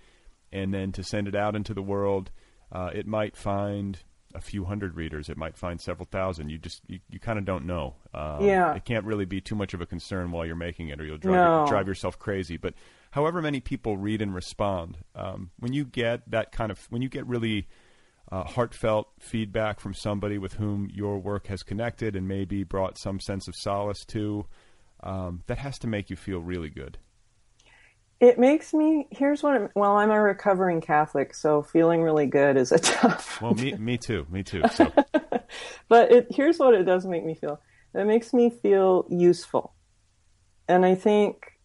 [0.52, 2.30] and then to send it out into the world,
[2.70, 3.98] uh, it might find
[4.38, 5.28] a few hundred readers.
[5.28, 6.48] It might find several thousand.
[6.48, 7.96] You just you, you kind of don't know.
[8.14, 11.00] Um, yeah, it can't really be too much of a concern while you're making it,
[11.00, 11.66] or you'll drive no.
[11.68, 12.56] drive yourself crazy.
[12.56, 12.74] But
[13.10, 17.08] however many people read and respond, um, when you get that kind of when you
[17.08, 17.66] get really
[18.30, 23.20] uh, heartfelt feedback from somebody with whom your work has connected and maybe brought some
[23.20, 24.46] sense of solace to,
[25.02, 26.98] um, that has to make you feel really good.
[28.20, 29.06] It makes me.
[29.10, 29.54] Here's what.
[29.54, 33.40] I'm, well, I'm a recovering Catholic, so feeling really good is a tough.
[33.40, 34.26] Well, me, me too.
[34.28, 34.62] Me too.
[34.72, 34.92] So.
[35.88, 37.60] but it, here's what it does make me feel.
[37.94, 39.72] It makes me feel useful,
[40.68, 41.58] and I think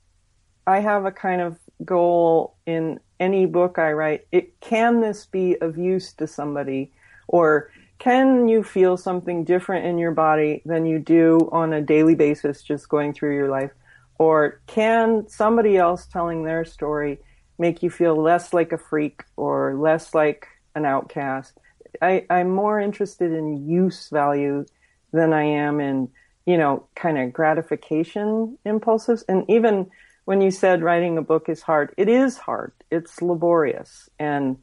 [0.67, 4.27] I have a kind of goal in any book I write.
[4.31, 6.91] It can this be of use to somebody,
[7.27, 12.15] or can you feel something different in your body than you do on a daily
[12.15, 13.71] basis, just going through your life?
[14.17, 17.19] Or can somebody else telling their story
[17.57, 21.57] make you feel less like a freak or less like an outcast?
[22.01, 24.65] I, I'm more interested in use value
[25.11, 26.09] than I am in,
[26.45, 29.23] you know, kind of gratification impulses.
[29.27, 29.89] And even
[30.25, 32.73] when you said writing a book is hard, it is hard.
[32.91, 34.09] It's laborious.
[34.19, 34.57] And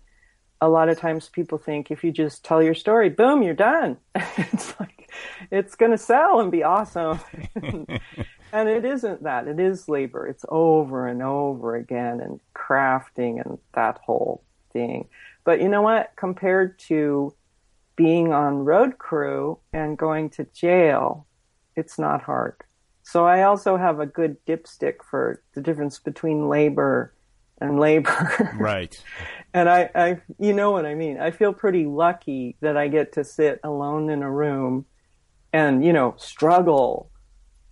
[0.60, 3.96] a lot of times people think if you just tell your story, boom, you're done.
[4.14, 5.10] it's like,
[5.50, 7.20] it's going to sell and be awesome.
[8.52, 9.46] And it isn't that.
[9.48, 10.26] It is labor.
[10.26, 15.08] It's over and over again and crafting and that whole thing.
[15.44, 16.12] But you know what?
[16.16, 17.34] Compared to
[17.96, 21.26] being on road crew and going to jail,
[21.76, 22.56] it's not hard.
[23.02, 27.12] So I also have a good dipstick for the difference between labor
[27.60, 28.54] and labor.
[28.58, 29.02] Right.
[29.54, 31.18] and I, I, you know what I mean.
[31.18, 34.86] I feel pretty lucky that I get to sit alone in a room
[35.52, 37.09] and, you know, struggle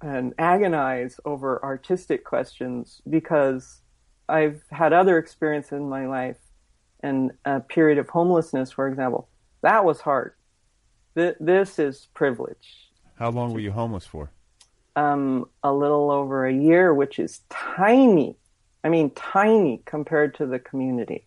[0.00, 3.80] and agonize over artistic questions because
[4.28, 6.36] I've had other experiences in my life
[7.00, 9.28] and a period of homelessness, for example.
[9.62, 10.34] That was hard.
[11.16, 12.90] Th- this is privilege.
[13.16, 14.30] How long were you homeless for?
[14.94, 18.36] Um, a little over a year, which is tiny.
[18.84, 21.26] I mean, tiny compared to the community.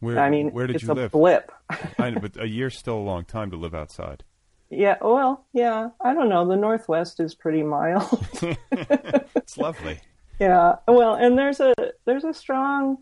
[0.00, 1.12] Where, I mean, where did it's you a live?
[1.12, 1.50] blip.
[1.98, 4.22] I know, but a year's still a long time to live outside.
[4.70, 6.46] Yeah, well, yeah, I don't know.
[6.46, 8.26] The Northwest is pretty mild.
[8.72, 10.00] it's lovely.
[10.40, 11.74] Yeah, well, and there's a
[12.06, 12.98] there's a strong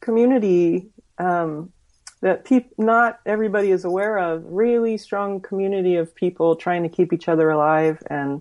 [0.00, 1.72] community um,
[2.20, 4.44] that peop- not everybody is aware of.
[4.46, 8.02] Really strong community of people trying to keep each other alive.
[8.08, 8.40] And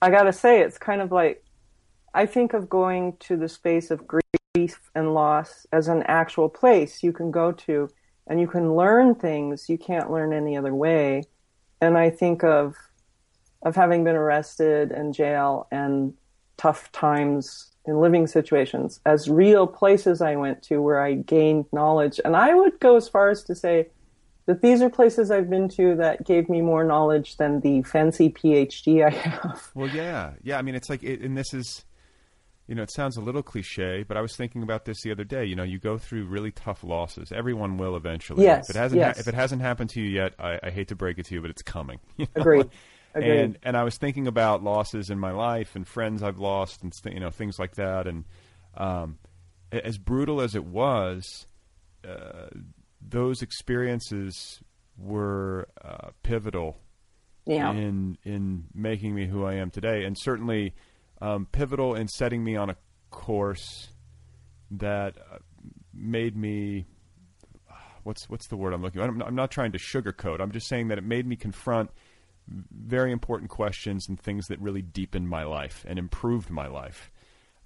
[0.00, 1.42] I got to say, it's kind of like
[2.14, 7.02] I think of going to the space of grief and loss as an actual place
[7.02, 7.88] you can go to,
[8.26, 11.24] and you can learn things you can't learn any other way
[11.80, 12.76] and I think of
[13.62, 16.14] of having been arrested in jail and
[16.56, 22.20] tough times in living situations as real places I went to where I gained knowledge.
[22.24, 23.88] And I would go as far as to say
[24.46, 28.30] that these are places I've been to that gave me more knowledge than the fancy
[28.30, 29.70] PhD I have.
[29.74, 30.58] Well, yeah, yeah.
[30.58, 31.84] I mean, it's like, it, and this is,
[32.66, 35.24] you know, it sounds a little cliche, but I was thinking about this the other
[35.24, 35.44] day.
[35.44, 37.30] You know, you go through really tough losses.
[37.32, 38.42] Everyone will eventually.
[38.44, 38.68] Yes.
[38.68, 39.16] If it hasn't, yes.
[39.16, 41.34] ha- if it hasn't happened to you yet, I, I hate to break it to
[41.34, 42.00] you, but it's coming.
[42.16, 42.40] you know?
[42.42, 42.68] Agreed.
[43.14, 43.30] Agreed.
[43.40, 46.92] And and I was thinking about losses in my life and friends I've lost and
[46.94, 48.06] st- you know things like that.
[48.06, 48.24] And
[48.76, 49.18] um,
[49.72, 51.46] as brutal as it was,
[52.06, 52.48] uh,
[53.00, 54.60] those experiences
[54.98, 56.78] were uh, pivotal
[57.46, 57.70] Yeah.
[57.72, 60.74] in in making me who I am today, and certainly
[61.20, 62.76] um, pivotal in setting me on a
[63.10, 63.88] course
[64.72, 65.38] that uh,
[65.94, 66.86] made me.
[68.02, 69.00] What's what's the word I'm looking?
[69.02, 70.40] I'm, I'm not trying to sugarcoat.
[70.40, 71.90] I'm just saying that it made me confront
[72.48, 77.10] very important questions and things that really deepened my life and improved my life.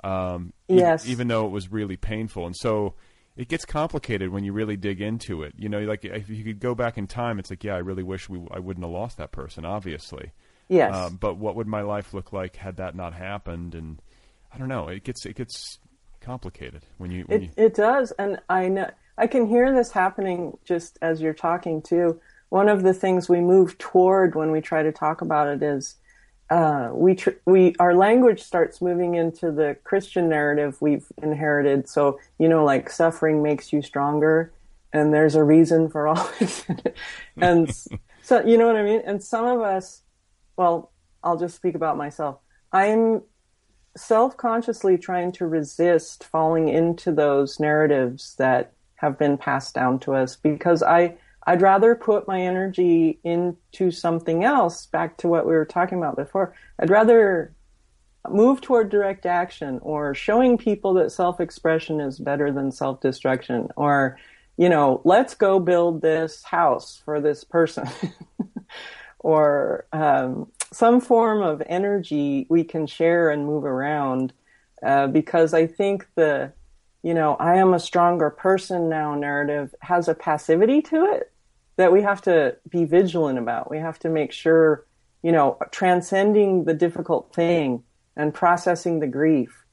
[0.02, 1.06] Um, e- Yes.
[1.06, 2.94] even though it was really painful, and so
[3.36, 5.52] it gets complicated when you really dig into it.
[5.58, 8.02] You know, like if you could go back in time, it's like, yeah, I really
[8.02, 10.32] wish we I wouldn't have lost that person, obviously.
[10.70, 10.94] Yes.
[10.94, 13.74] Um, but what would my life look like had that not happened?
[13.74, 14.00] And
[14.54, 14.88] I don't know.
[14.88, 15.78] It gets it gets
[16.20, 17.24] complicated when you.
[17.24, 21.20] When It you it does, and I know I can hear this happening just as
[21.20, 22.20] you're talking too.
[22.50, 25.96] One of the things we move toward when we try to talk about it is
[26.50, 31.88] uh, we tr- we our language starts moving into the Christian narrative we've inherited.
[31.88, 34.52] So you know, like suffering makes you stronger,
[34.92, 36.64] and there's a reason for all this,
[37.37, 37.74] and
[38.22, 39.02] so you know what I mean.
[39.04, 40.02] And some of us,
[40.61, 40.92] well,
[41.25, 42.37] I'll just speak about myself.
[42.70, 43.23] I'm
[43.96, 50.37] self-consciously trying to resist falling into those narratives that have been passed down to us
[50.37, 55.64] because I I'd rather put my energy into something else back to what we were
[55.64, 56.55] talking about before.
[56.79, 57.55] I'd rather
[58.29, 64.18] move toward direct action or showing people that self-expression is better than self-destruction or
[64.59, 67.88] you know, let's go build this house for this person.
[69.20, 74.33] or um, some form of energy we can share and move around
[74.83, 76.52] uh, because I think the
[77.02, 81.33] you know I am a stronger person now narrative has a passivity to it
[81.76, 83.70] that we have to be vigilant about.
[83.70, 84.87] We have to make sure
[85.22, 87.83] you know transcending the difficult thing
[88.16, 89.64] and processing the grief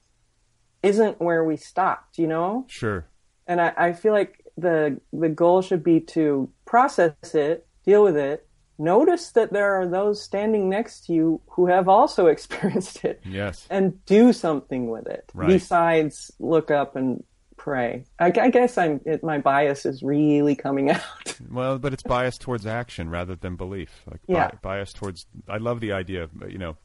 [0.84, 2.18] isn't where we stopped.
[2.18, 3.06] You know, sure.
[3.46, 8.18] and I, I feel like the the goal should be to process it, deal with
[8.18, 8.47] it,
[8.78, 13.66] notice that there are those standing next to you who have also experienced it, Yes.
[13.70, 15.48] and do something with it Right.
[15.50, 17.24] besides look up and
[17.58, 18.06] pray.
[18.20, 21.02] I, I guess I'm it, my bias is really coming out.
[21.50, 24.04] Well, but it's biased towards action rather than belief.
[24.10, 24.52] Like bi- Yeah.
[24.62, 25.26] biased towards.
[25.50, 26.78] I love the idea of you know,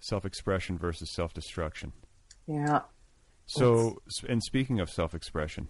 [0.00, 1.92] self-expression versus self-destruction.
[2.46, 2.80] yeah,
[3.46, 5.68] So, s- and speaking of self-expression,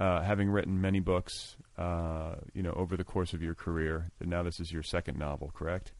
[0.00, 4.30] uh, having written many books, uh, you know, over the course of your career, and
[4.30, 5.92] now this is your second novel, correct?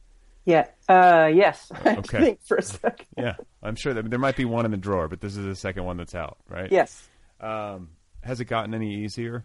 [0.47, 1.73] yeah, uh, yes.
[1.85, 2.19] I Okay.
[2.21, 3.07] think for a second.
[3.17, 5.55] Yeah, I'm sure that there might be one in the drawer, but this is the
[5.57, 6.71] second one that's out, right?
[6.71, 7.09] Yes.
[7.41, 7.91] Um,
[8.23, 9.45] has it gotten any easier?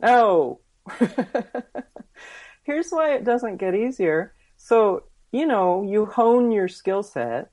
[0.00, 0.60] No.
[2.62, 4.34] Here's why it doesn't get easier.
[4.56, 7.50] So, you know, you hone your skill set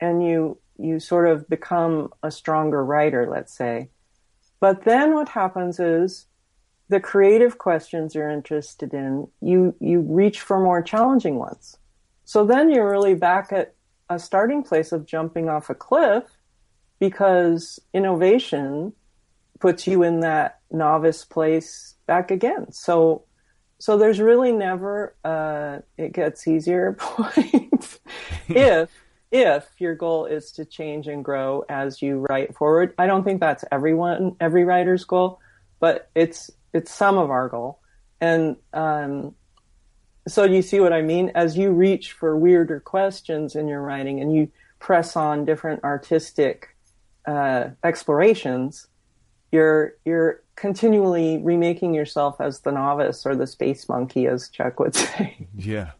[0.00, 3.90] and you you sort of become a stronger writer, let's say.
[4.60, 6.26] But then what happens is
[6.90, 11.78] the creative questions you're interested in, you you reach for more challenging ones.
[12.24, 13.74] So then you're really back at
[14.08, 16.24] a starting place of jumping off a cliff
[16.98, 18.92] because innovation
[19.60, 22.72] puts you in that novice place back again.
[22.72, 23.22] So,
[23.78, 28.00] so there's really never uh, it gets easier point
[28.48, 28.90] if
[29.30, 32.94] if your goal is to change and grow as you write forward.
[32.98, 35.38] I don't think that's everyone every writer's goal,
[35.78, 37.78] but it's it's some of our goal.
[38.20, 39.34] And um,
[40.28, 41.32] so you see what I mean?
[41.34, 46.76] As you reach for weirder questions in your writing and you press on different artistic
[47.26, 48.86] uh, explorations,
[49.52, 54.94] you're you're continually remaking yourself as the novice or the space monkey, as Chuck would
[54.96, 55.46] say.
[55.56, 55.92] Yeah,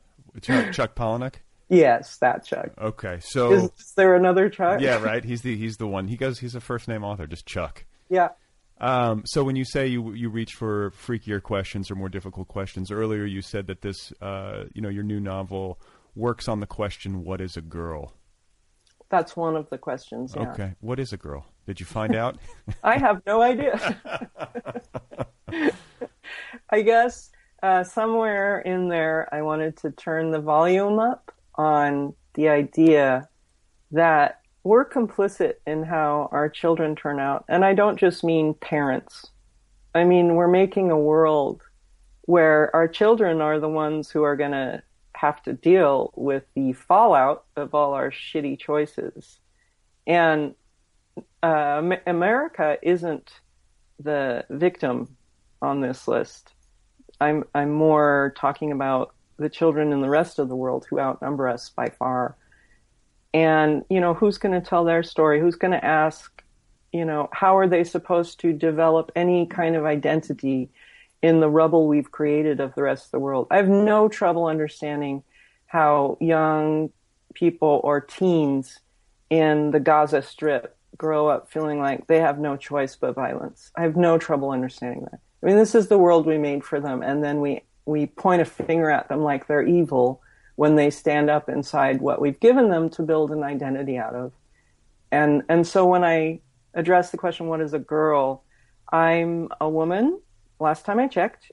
[0.42, 1.34] Chuck, Chuck Palahniuk.
[1.68, 2.70] yes, that Chuck.
[2.78, 4.80] Okay, so Is, is there another Chuck?
[4.80, 5.24] yeah, right.
[5.24, 6.08] He's the he's the one.
[6.08, 6.38] He goes.
[6.40, 7.84] He's a first name author, just Chuck.
[8.08, 8.28] Yeah.
[8.80, 12.90] Um, so when you say you you reach for freakier questions or more difficult questions,
[12.90, 15.78] earlier you said that this, uh, you know, your new novel
[16.14, 18.14] works on the question, "What is a girl?"
[19.10, 20.34] That's one of the questions.
[20.36, 20.50] Yeah.
[20.50, 21.44] Okay, what is a girl?
[21.66, 22.38] Did you find out?
[22.82, 24.00] I have no idea.
[26.70, 27.30] I guess
[27.62, 33.28] uh, somewhere in there, I wanted to turn the volume up on the idea
[33.90, 37.44] that we're complicit in how our children turn out.
[37.48, 39.26] And I don't just mean parents.
[39.94, 41.62] I mean, we're making a world
[42.22, 44.82] where our children are the ones who are going to
[45.14, 49.38] have to deal with the fallout of all our shitty choices.
[50.06, 50.54] And
[51.42, 53.30] uh, America isn't
[53.98, 55.16] the victim
[55.60, 56.52] on this list.
[57.20, 61.48] I'm I'm more talking about the children in the rest of the world who outnumber
[61.48, 62.36] us by far.
[63.32, 65.40] And you know, who's going to tell their story?
[65.40, 66.42] Who's going to ask,
[66.92, 70.70] you know, how are they supposed to develop any kind of identity
[71.22, 73.46] in the rubble we've created of the rest of the world?
[73.50, 75.22] I have no trouble understanding
[75.66, 76.90] how young
[77.34, 78.80] people or teens
[79.28, 83.70] in the Gaza Strip grow up feeling like they have no choice but violence.
[83.76, 85.20] I have no trouble understanding that.
[85.42, 88.42] I mean, this is the world we made for them, and then we we point
[88.42, 90.20] a finger at them like they're evil
[90.60, 94.30] when they stand up inside what we've given them to build an identity out of.
[95.10, 96.40] And and so when I
[96.74, 98.44] address the question, what is a girl?
[98.92, 100.20] I'm a woman.
[100.58, 101.50] Last time I checked.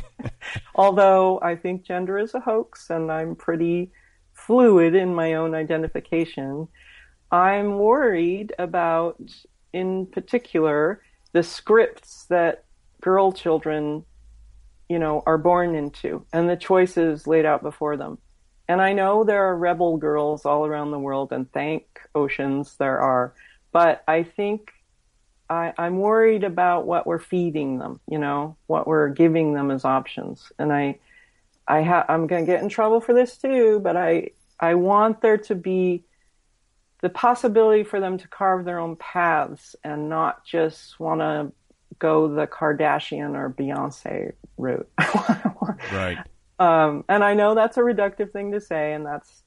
[0.74, 3.92] Although I think gender is a hoax and I'm pretty
[4.32, 6.68] fluid in my own identification.
[7.30, 9.20] I'm worried about,
[9.74, 11.02] in particular,
[11.32, 12.64] the scripts that
[13.02, 14.06] girl children,
[14.88, 18.18] you know, are born into and the choices laid out before them.
[18.68, 23.00] And I know there are rebel girls all around the world, and thank oceans there
[23.00, 23.34] are.
[23.72, 24.72] But I think
[25.50, 29.84] I, I'm worried about what we're feeding them, you know, what we're giving them as
[29.84, 30.52] options.
[30.58, 30.98] And I,
[31.66, 35.20] I ha- I'm going to get in trouble for this too, but I, I want
[35.20, 36.04] there to be
[37.02, 41.52] the possibility for them to carve their own paths and not just want to
[41.98, 44.88] go the Kardashian or Beyonce route.
[45.92, 46.18] right.
[46.58, 49.42] Um, and I know that's a reductive thing to say, and that's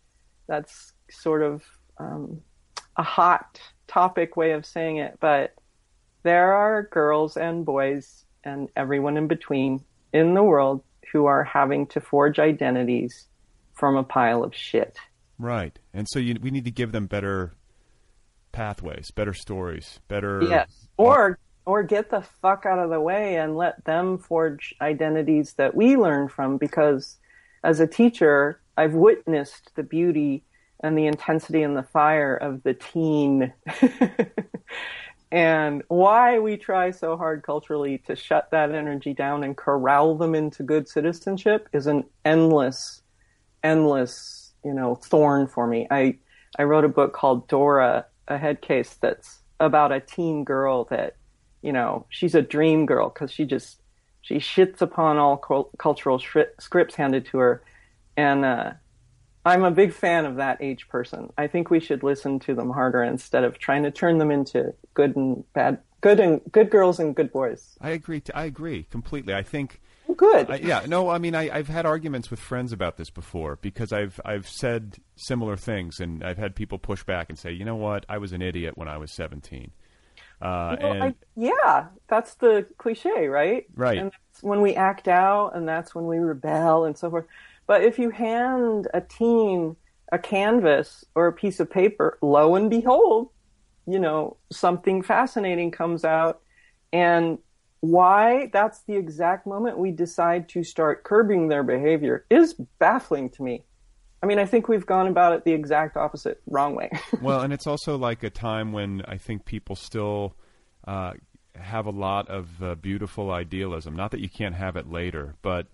[0.48, 1.64] that's sort of
[1.98, 2.42] um,
[2.98, 5.56] a hot topic way of saying it, but
[6.24, 9.84] there are girls and boys and everyone in between
[10.14, 13.28] in the world who are having to forge identities
[13.74, 14.98] from a pile of shit.
[15.38, 15.78] Right.
[15.94, 17.54] And so you, we need to give them better
[18.52, 20.42] pathways, better stories, better.
[20.44, 20.88] Yes.
[20.98, 25.76] Or or get the fuck out of the way and let them forge identities that
[25.76, 27.18] we learn from because
[27.64, 30.44] as a teacher, I've witnessed the beauty
[30.82, 33.54] and the intensity and the fire of the teen.
[35.32, 40.36] and why we try so hard culturally to shut that energy down and corral them
[40.36, 43.02] into good citizenship is an endless,
[43.64, 45.88] endless you know, thorn for me.
[45.90, 46.18] I,
[46.58, 51.16] I wrote a book called Dora, a head case that's about a teen girl that,
[51.66, 53.82] you know, she's a dream girl because she just,
[54.22, 55.38] she shits upon all
[55.78, 56.20] cultural
[56.60, 57.64] scripts handed to her.
[58.16, 58.74] And, uh,
[59.46, 61.32] I'm a big fan of that age person.
[61.38, 64.74] I think we should listen to them harder instead of trying to turn them into
[64.96, 67.78] good and bad, good and good girls and good boys.
[67.80, 68.24] I agree.
[68.34, 69.36] I agree completely.
[69.36, 69.82] I think
[70.18, 70.50] good.
[70.50, 73.94] I, yeah, no, I mean, I, have had arguments with friends about this before because
[73.94, 77.76] I've I've said similar things, and I've had people push back and say, you know
[77.76, 79.72] what, I was an idiot when I was seventeen.
[80.46, 83.66] Uh, well, and, I, yeah, that's the cliche, right?
[83.74, 83.98] Right.
[83.98, 87.26] And that's when we act out, and that's when we rebel, and so forth.
[87.66, 89.76] But if you hand a teen
[90.12, 93.30] a canvas or a piece of paper, lo and behold,
[93.88, 96.42] you know, something fascinating comes out,
[96.94, 97.40] and
[97.80, 103.42] why that's the exact moment we decide to start curbing their behavior is baffling to
[103.42, 103.64] me.
[104.26, 106.90] I mean, I think we've gone about it the exact opposite, wrong way.
[107.22, 110.34] well, and it's also like a time when I think people still
[110.88, 111.14] uh,
[111.54, 113.96] have a lot of uh, beautiful idealism.
[113.96, 115.68] Not that you can't have it later, but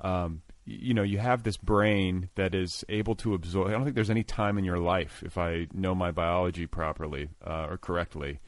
[0.00, 3.68] um, you know, you have this brain that is able to absorb.
[3.68, 7.28] I don't think there's any time in your life, if I know my biology properly
[7.46, 8.40] uh, or correctly,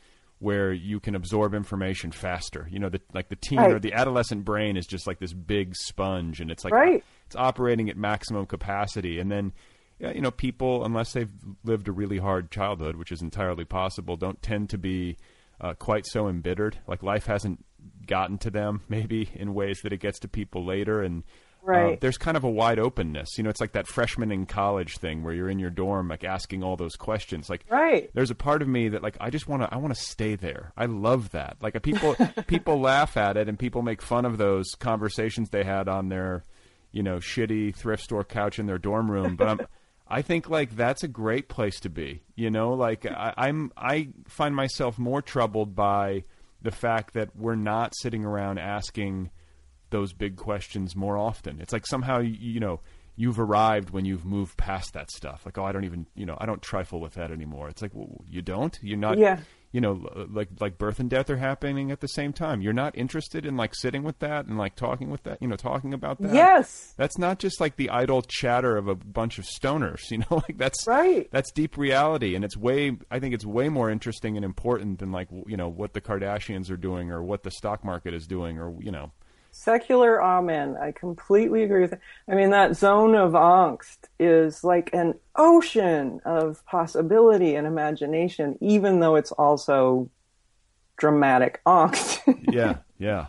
[0.45, 2.68] where you can absorb information faster.
[2.70, 3.72] You know, the, like the teen right.
[3.72, 7.03] or the adolescent brain is just like this big sponge, and it's like right.
[7.24, 9.18] it's operating at maximum capacity.
[9.18, 9.55] And then,
[9.99, 11.32] you know, people unless they've
[11.64, 15.16] lived a really hard childhood, which is entirely possible, don't tend to be
[15.62, 16.78] uh, quite so embittered.
[16.86, 17.64] Like life hasn't
[18.07, 21.30] gotten to them maybe in ways that it gets to people later, and uh,
[21.64, 21.94] right.
[21.94, 23.36] Uh, there's kind of a wide openness.
[23.36, 26.24] You know, it's like that freshman in college thing where you're in your dorm, like
[26.24, 27.48] asking all those questions.
[27.48, 28.10] Like, right.
[28.14, 30.36] There's a part of me that, like, I just want to, I want to stay
[30.36, 30.72] there.
[30.76, 31.56] I love that.
[31.60, 35.88] Like, people, people laugh at it and people make fun of those conversations they had
[35.88, 36.44] on their,
[36.92, 39.36] you know, shitty thrift store couch in their dorm room.
[39.36, 39.60] But I'm,
[40.06, 42.22] I think like that's a great place to be.
[42.36, 46.24] You know, like I, I'm, I find myself more troubled by
[46.62, 49.30] the fact that we're not sitting around asking
[49.95, 51.61] those big questions more often.
[51.61, 52.80] It's like somehow you know
[53.16, 55.42] you've arrived when you've moved past that stuff.
[55.45, 57.68] Like, oh, I don't even, you know, I don't trifle with that anymore.
[57.68, 58.76] It's like, well, you don't.
[58.82, 59.18] You're not.
[59.18, 59.40] Yeah.
[59.70, 62.61] You know, like like birth and death are happening at the same time.
[62.61, 65.42] You're not interested in like sitting with that and like talking with that.
[65.42, 66.32] You know, talking about that.
[66.32, 66.95] Yes.
[66.97, 69.99] That's not just like the idle chatter of a bunch of stoners.
[70.12, 71.28] You know, like that's Right.
[71.32, 72.97] That's deep reality, and it's way.
[73.11, 76.70] I think it's way more interesting and important than like you know what the Kardashians
[76.70, 79.11] are doing or what the stock market is doing or you know.
[79.64, 80.76] Secular amen.
[80.78, 82.00] I completely agree with it.
[82.28, 89.00] I mean, that zone of angst is like an ocean of possibility and imagination, even
[89.00, 90.10] though it's also
[90.98, 92.20] dramatic angst.
[92.52, 93.26] Yeah, yeah.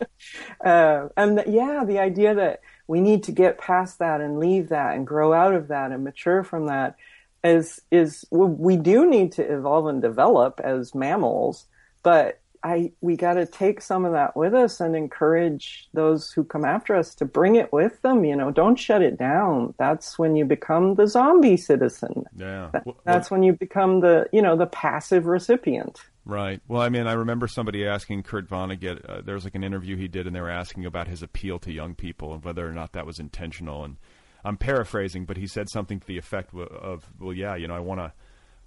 [0.63, 4.69] uh, and th- yeah, the idea that we need to get past that and leave
[4.69, 6.97] that and grow out of that and mature from that
[7.45, 11.65] is is we do need to evolve and develop as mammals,
[12.03, 16.43] but I we got to take some of that with us and encourage those who
[16.43, 18.25] come after us to bring it with them.
[18.25, 19.75] You know, don't shut it down.
[19.77, 22.25] That's when you become the zombie citizen.
[22.35, 22.69] Yeah.
[22.73, 26.01] That- Well- That's when you become the you know the passive recipient.
[26.25, 26.59] Right.
[26.67, 29.07] Well, I mean, I remember somebody asking Kurt Vonnegut.
[29.07, 31.59] Uh, there was like an interview he did, and they were asking about his appeal
[31.59, 33.83] to young people and whether or not that was intentional.
[33.83, 33.97] And
[34.43, 37.79] I'm paraphrasing, but he said something to the effect of, "Well, yeah, you know, I
[37.79, 38.11] want to,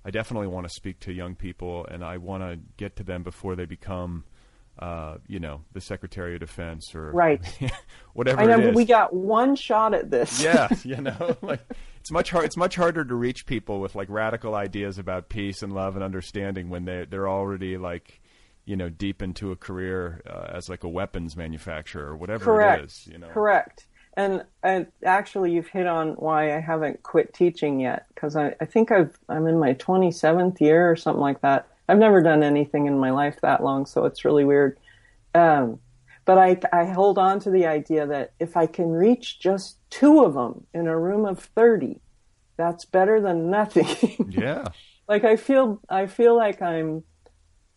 [0.05, 3.22] I definitely want to speak to young people, and I want to get to them
[3.22, 4.24] before they become,
[4.78, 7.40] uh, you know, the Secretary of Defense or Right.
[8.14, 10.42] whatever I know, we got one shot at this.
[10.42, 11.61] yeah, you know, like
[12.01, 12.44] it's much hard.
[12.46, 16.05] It's much harder to reach people with like radical ideas about peace and love and
[16.05, 18.20] understanding when they they're already like,
[18.64, 22.82] you know, deep into a career uh, as like a weapons manufacturer or whatever Correct.
[22.82, 23.07] it is.
[23.11, 23.88] You know, Correct.
[24.18, 28.64] And, and actually, you've hit on why I haven't quit teaching yet because I, I
[28.64, 31.68] think I've I'm in my 27th year or something like that.
[31.88, 34.76] I've never done anything in my life that long, so it's really weird.
[35.36, 35.78] Um,
[36.24, 40.24] but I I hold on to the idea that if I can reach just two
[40.24, 42.00] of them in a room of 30,
[42.56, 43.86] that's better than nothing.
[44.30, 44.64] Yeah,
[45.06, 47.04] like I feel I feel like I'm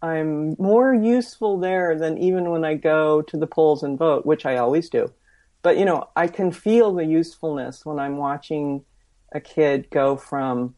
[0.01, 4.47] I'm more useful there than even when I go to the polls and vote, which
[4.47, 5.13] I always do.
[5.61, 8.83] But you know, I can feel the usefulness when I'm watching
[9.31, 10.75] a kid go from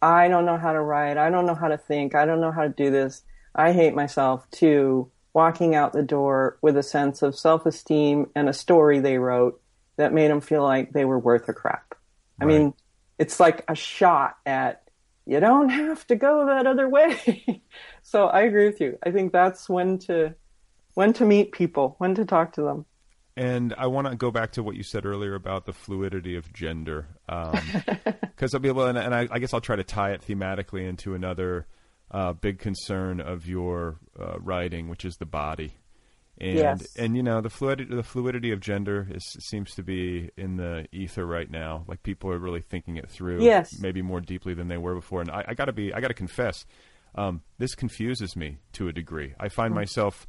[0.00, 2.52] I don't know how to write, I don't know how to think, I don't know
[2.52, 3.22] how to do this,
[3.54, 8.52] I hate myself to walking out the door with a sense of self-esteem and a
[8.52, 9.60] story they wrote
[9.96, 11.94] that made them feel like they were worth a crap.
[12.40, 12.72] I mean,
[13.18, 14.88] it's like a shot at
[15.26, 17.62] you don't have to go that other way.
[18.02, 18.96] so I agree with you.
[19.04, 20.34] I think that's when to
[20.94, 22.86] when to meet people, when to talk to them.
[23.38, 26.52] And I want to go back to what you said earlier about the fluidity of
[26.52, 30.22] gender, because I'll be able, and, and I, I guess I'll try to tie it
[30.26, 31.66] thematically into another
[32.10, 35.74] uh, big concern of your uh, writing, which is the body.
[36.40, 36.96] And Yes.
[36.96, 40.86] and you know the fluidity the fluidity of gender is, seems to be in the
[40.92, 41.82] ether right now.
[41.88, 43.80] Like people are really thinking it through, Yes.
[43.80, 45.20] maybe more deeply than they were before.
[45.20, 46.64] And I, I gotta be I gotta confess,
[47.16, 49.34] um, this confuses me to a degree.
[49.40, 50.28] I find myself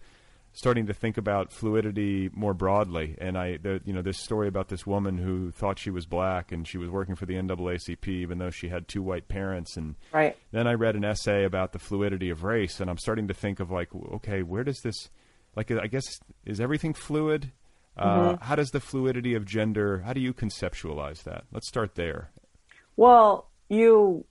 [0.53, 3.15] starting to think about fluidity more broadly.
[3.19, 6.51] And I, the, you know, this story about this woman who thought she was black
[6.51, 9.77] and she was working for the NAACP, even though she had two white parents.
[9.77, 10.35] And Right.
[10.51, 13.59] then I read an essay about the fluidity of race, and I'm starting to think
[13.59, 15.09] of like, okay, where does this,
[15.55, 17.51] like, I guess, is everything fluid?
[17.97, 19.99] Uh, How does the fluidity of gender?
[20.05, 21.43] How do you conceptualize that?
[21.51, 22.31] Let's start there.
[22.95, 24.25] Well, you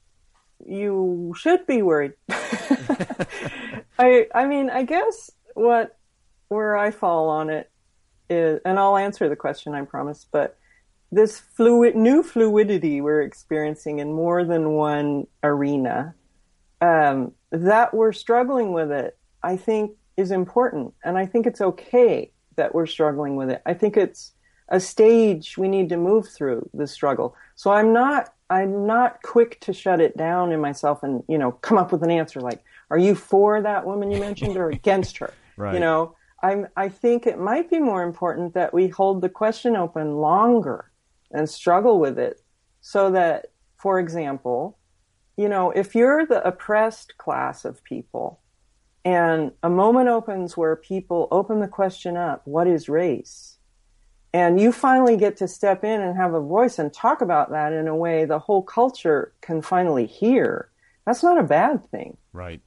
[0.66, 2.14] you should be worried.
[3.98, 5.97] I I mean, I guess what
[6.48, 7.70] where I fall on it
[8.30, 10.58] is, and I'll answer the question, I promise, but
[11.10, 16.14] this fluid new fluidity we're experiencing in more than one arena
[16.80, 20.92] um, that we're struggling with it, I think is important.
[21.04, 23.62] And I think it's okay that we're struggling with it.
[23.64, 24.32] I think it's
[24.68, 27.34] a stage we need to move through the struggle.
[27.54, 31.52] So I'm not, I'm not quick to shut it down in myself and, you know,
[31.52, 35.18] come up with an answer like, are you for that woman you mentioned or against
[35.18, 35.32] her?
[35.58, 35.74] Right.
[35.74, 39.76] You know, I'm, I think it might be more important that we hold the question
[39.76, 40.90] open longer
[41.30, 42.40] and struggle with it
[42.80, 44.78] so that, for example,
[45.36, 48.40] you know, if you're the oppressed class of people
[49.04, 53.56] and a moment opens where people open the question up, what is race?
[54.32, 57.72] And you finally get to step in and have a voice and talk about that
[57.72, 60.70] in a way the whole culture can finally hear.
[61.06, 62.16] That's not a bad thing.
[62.32, 62.60] Right.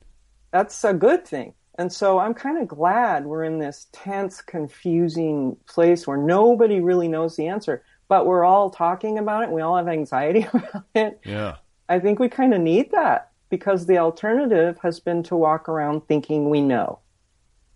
[0.51, 1.53] That's a good thing.
[1.75, 7.07] And so I'm kind of glad we're in this tense, confusing place where nobody really
[7.07, 9.51] knows the answer, but we're all talking about it.
[9.51, 11.19] We all have anxiety about it.
[11.25, 11.57] Yeah.
[11.87, 16.07] I think we kind of need that because the alternative has been to walk around
[16.07, 16.99] thinking we know.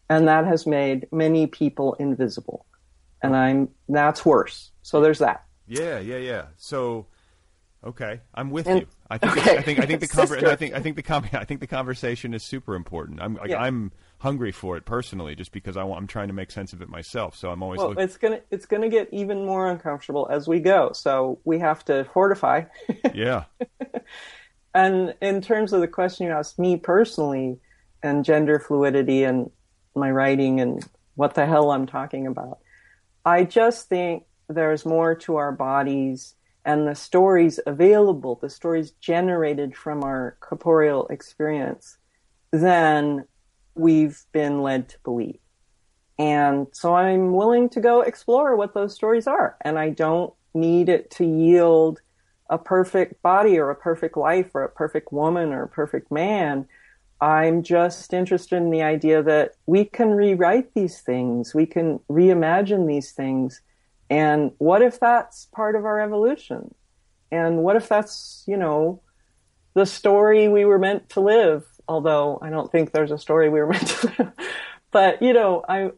[0.09, 2.65] And that has made many people invisible.
[3.21, 4.71] And I'm, that's worse.
[4.83, 5.45] So there's that.
[5.67, 6.45] Yeah, yeah, yeah.
[6.57, 7.07] So,
[7.83, 8.87] okay, I'm with And- you.
[9.09, 9.57] I think okay.
[9.57, 11.67] I think I think the conver- I think I think the com- I think the
[11.67, 13.21] conversation is super important.
[13.21, 13.61] I'm like, Yeah.
[13.61, 16.89] I'm hungry for it personally, just because I I'm trying to make sense of it
[16.89, 17.35] myself.
[17.35, 18.03] So I'm always Well, looking.
[18.03, 20.91] it's gonna it's gonna get even more uncomfortable as we go.
[20.93, 22.63] So we have to fortify.
[23.13, 23.43] Yeah,
[24.73, 27.59] And in terms of the question you asked me personally,
[28.03, 29.49] and gender fluidity and
[29.95, 30.83] my writing and
[31.15, 32.59] what the hell I'm talking about,
[33.23, 36.35] I just think there's more to our bodies
[36.65, 41.97] and the stories available, the stories generated from our corporeal experience
[42.51, 43.25] than
[43.75, 45.39] we've been led to believe.
[46.17, 49.57] And so I'm willing to go explore what those stories are.
[49.61, 52.01] And I don't need it to yield
[52.49, 56.67] a perfect body or a perfect life or a perfect woman or a perfect man.
[57.21, 61.53] I'm just interested in the idea that we can rewrite these things.
[61.53, 63.61] We can reimagine these things.
[64.09, 66.73] And what if that's part of our evolution?
[67.31, 69.01] And what if that's, you know,
[69.73, 71.65] the story we were meant to live?
[71.87, 74.31] Although I don't think there's a story we were meant to live.
[74.91, 75.91] But, you know, I,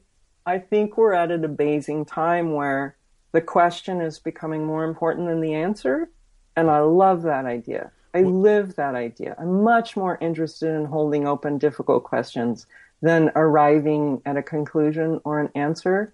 [0.45, 2.97] I think we're at an amazing time where
[3.31, 6.09] the question is becoming more important than the answer.
[6.55, 7.91] And I love that idea.
[8.13, 9.35] I live that idea.
[9.37, 12.65] I'm much more interested in holding open difficult questions
[13.01, 16.13] than arriving at a conclusion or an answer.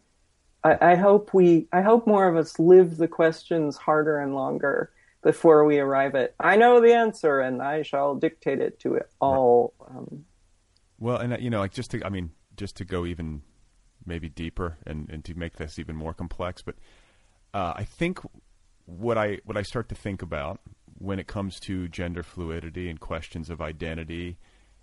[0.64, 4.92] I, I hope we, I hope more of us live the questions harder and longer
[5.22, 9.10] before we arrive at, I know the answer and I shall dictate it to it
[9.22, 9.74] all.
[9.90, 10.26] Um,
[11.00, 13.42] Well, and uh, you know, like just to, I mean, just to go even
[14.06, 16.76] maybe deeper and, and to make this even more complex, but
[17.54, 18.20] uh, I think
[18.86, 20.60] what I what I start to think about
[20.98, 24.38] when it comes to gender fluidity and questions of identity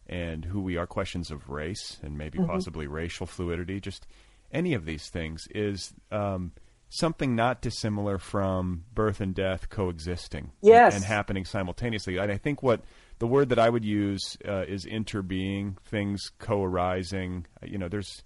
[0.06, 2.46] and who we are, questions of race and maybe Mhm.
[2.46, 4.06] possibly racial fluidity, just
[4.52, 6.52] any of these things is um,
[6.88, 10.94] something not dissimilar from birth and death coexisting Yes.
[10.94, 12.16] and, happening simultaneously.
[12.18, 12.82] And I think what
[13.18, 17.46] the word that I would use uh, is interbeing, things co-arising.
[17.62, 18.22] You know, there's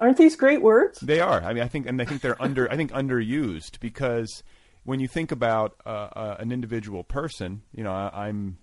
[0.00, 1.00] aren't these great words?
[1.00, 1.42] they are.
[1.42, 2.70] I mean, I think, and I think they're under.
[2.70, 4.42] I think underused because
[4.84, 8.58] when you think about uh, uh, an individual person, you know, I, I'm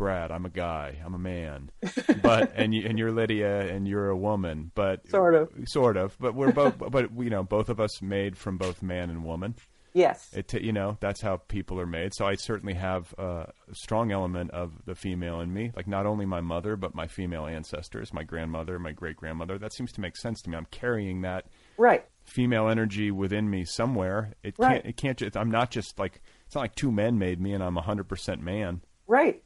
[0.00, 0.30] Brad.
[0.30, 0.96] I'm a guy.
[1.04, 1.70] I'm a man.
[2.22, 4.72] But and you, and you're Lidia, and you're a woman.
[4.74, 5.50] But Sort of.
[5.66, 6.16] sort of.
[6.18, 6.76] But we're both.
[6.90, 9.54] but you know, both of us made from both man and woman.
[9.92, 10.30] Yes.
[10.32, 12.14] It, you know, that's how people are made.
[12.14, 15.72] So I certainly have a strong element of the female in me.
[15.76, 19.58] Like not only my mother, but my female ancestors, my grandmother, my great grandmother.
[19.58, 20.56] That seems to make sense to me.
[20.56, 21.44] I'm carrying that
[21.76, 22.04] Right.
[22.24, 24.32] female energy within me somewhere.
[24.42, 24.74] It Right.
[24.82, 24.86] can't.
[24.86, 25.18] It can't.
[25.18, 26.22] Just, I'm not just like.
[26.46, 28.80] It's not like two men made me, and I'm 100 percent man.
[29.08, 29.42] Right.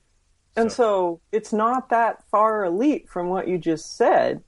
[0.57, 4.43] And so it's not that far a leap from what you just said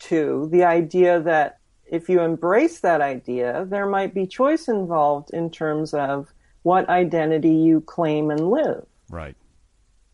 [0.00, 5.50] to the idea that if you embrace that idea, there might be choice involved in
[5.50, 6.32] terms of
[6.62, 8.84] what identity you claim and live.
[9.08, 9.36] Right.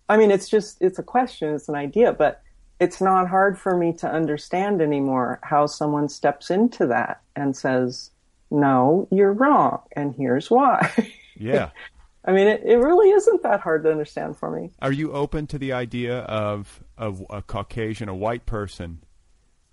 [0.08, 2.42] I mean, it's just, it's a question, it's an idea, but
[2.78, 8.10] it's not hard for me to understand anymore how someone steps into that and says,
[8.50, 10.92] no, you're wrong, and here's why.
[11.36, 11.70] Yeah.
[12.24, 14.70] I mean, it, it really isn't that hard to understand for me.
[14.80, 19.04] Are you open to the idea of of a Caucasian, a white person,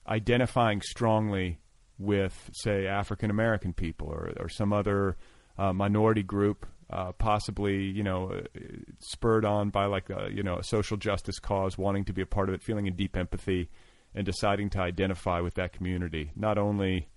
[0.07, 1.59] identifying strongly
[1.97, 5.15] with, say, African American people or or some other
[5.57, 8.59] uh, minority group, uh, possibly you know uh,
[8.99, 12.25] spurred on by like a, you know a social justice cause, wanting to be a
[12.25, 13.69] part of it, feeling a deep empathy,
[14.13, 17.07] and deciding to identify with that community, not only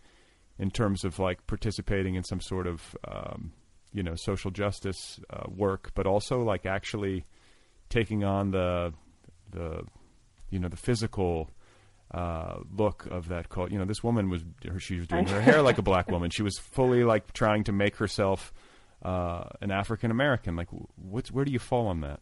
[0.60, 3.52] in terms of like participating in some sort of um,
[3.94, 7.24] you know social justice uh, work, but also like actually
[7.88, 8.92] taking on the
[9.50, 9.84] the
[10.50, 11.48] you know the physical
[12.10, 13.70] uh, look of that cult.
[13.70, 14.44] You know, this woman was
[14.78, 16.30] she was doing her hair like a black woman.
[16.30, 18.52] She was fully like trying to make herself
[19.02, 20.56] uh, an African American.
[20.56, 22.20] Like, what's where do you fall on that,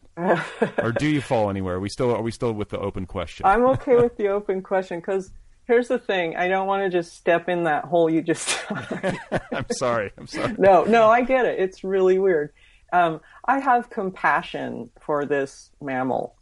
[0.77, 1.75] or do you fall anywhere?
[1.75, 3.45] Are we still are we still with the open question?
[3.45, 5.31] I'm okay with the open question because
[5.67, 8.57] here's the thing: I don't want to just step in that hole you just.
[9.51, 10.11] I'm sorry.
[10.17, 10.55] I'm sorry.
[10.57, 11.59] no, no, I get it.
[11.59, 12.51] It's really weird.
[12.91, 16.35] Um, I have compassion for this mammal.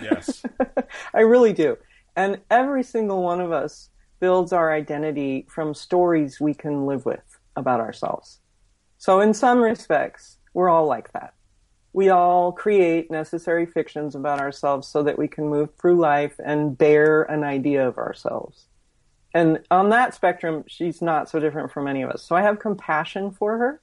[0.00, 0.42] Yes.
[1.14, 1.76] I really do.
[2.16, 3.90] And every single one of us
[4.20, 8.40] builds our identity from stories we can live with about ourselves.
[8.98, 11.34] So in some respects, we're all like that.
[11.92, 16.78] We all create necessary fictions about ourselves so that we can move through life and
[16.78, 18.66] bear an idea of ourselves.
[19.34, 22.22] And on that spectrum, she's not so different from any of us.
[22.22, 23.80] So I have compassion for her.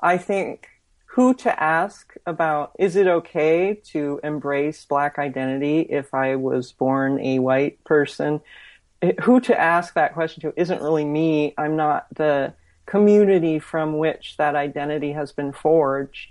[0.00, 0.68] I think
[1.06, 7.18] who to ask about is it okay to embrace black identity if I was born
[7.20, 8.40] a white person?
[9.22, 11.54] Who to ask that question to isn't really me.
[11.58, 12.54] I'm not the
[12.86, 16.28] community from which that identity has been forged.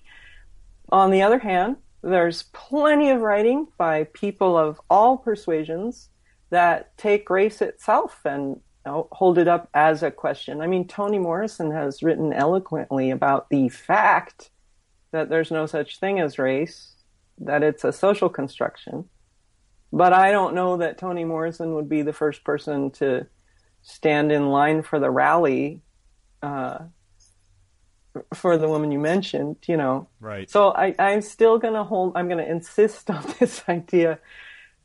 [0.91, 6.09] On the other hand, there's plenty of writing by people of all persuasions
[6.49, 10.61] that take race itself and hold it up as a question.
[10.61, 14.49] I mean, Toni Morrison has written eloquently about the fact
[15.11, 16.95] that there's no such thing as race,
[17.39, 19.05] that it's a social construction.
[19.91, 23.27] But I don't know that Toni Morrison would be the first person to
[23.81, 25.81] stand in line for the rally
[26.41, 26.79] uh,
[28.34, 30.07] for the woman you mentioned, you know.
[30.20, 30.49] Right.
[30.49, 34.20] So I, I'm still going to hold, I'm going to insist on this idea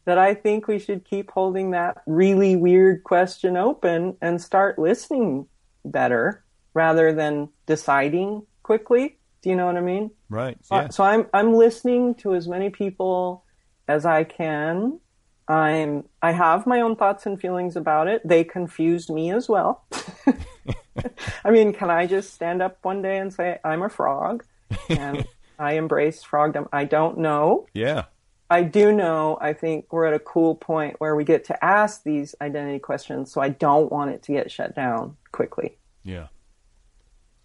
[0.04, 5.46] that I think we should keep holding that really weird question open and start listening
[5.84, 6.44] better
[6.74, 9.18] rather than deciding quickly.
[9.42, 10.10] Do you know what I mean?
[10.28, 10.58] Right.
[10.62, 10.88] So- Yeah.
[10.88, 13.44] So I'm I'm listening to as many people
[13.88, 15.00] as I can.
[15.48, 18.26] I'm I have my own thoughts and feelings about it.
[18.26, 19.84] They confused me as well.
[21.44, 24.44] I mean, can I just stand up one day and say I'm a frog
[24.88, 25.26] and
[25.58, 26.68] I embrace frogdom?
[26.72, 27.66] I don't know.
[27.74, 28.04] yeah.
[28.50, 29.38] I do know.
[29.40, 33.32] I think we're at a cool point where we get to ask these identity questions.
[33.32, 35.78] So I don't want it to get shut down quickly.
[36.04, 36.26] Yeah.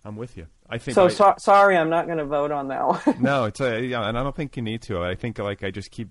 [0.04, 0.48] I'm with you.
[0.70, 0.96] I think.
[0.96, 3.22] So, I- so sorry, I'm not going to vote on that one.
[3.22, 5.02] no, it's a, yeah, and I don't think you need to.
[5.02, 6.10] I think like I just keep,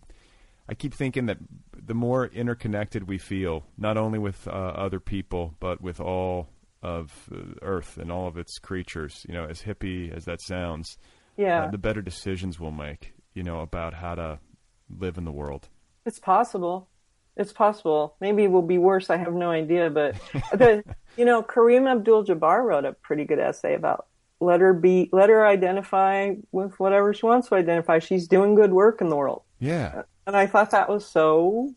[0.68, 1.36] I keep thinking that
[1.76, 6.48] the more interconnected we feel, not only with uh, other people, but with all
[6.82, 10.98] of uh, Earth and all of its creatures, you know, as hippie as that sounds,
[11.36, 11.64] yeah.
[11.64, 14.38] uh, the better decisions we'll make, you know, about how to
[14.98, 15.68] live in the world.
[16.06, 16.88] It's possible.
[17.36, 18.16] It's possible.
[18.20, 19.10] Maybe it will be worse.
[19.10, 19.90] I have no idea.
[19.90, 20.16] But
[20.52, 20.82] the,
[21.16, 24.06] you know, Kareem Abdul-Jabbar wrote a pretty good essay about
[24.40, 27.98] let her be, let her identify with whatever she wants to identify.
[27.98, 31.74] She's doing good work in the world, Yeah, and I thought that was so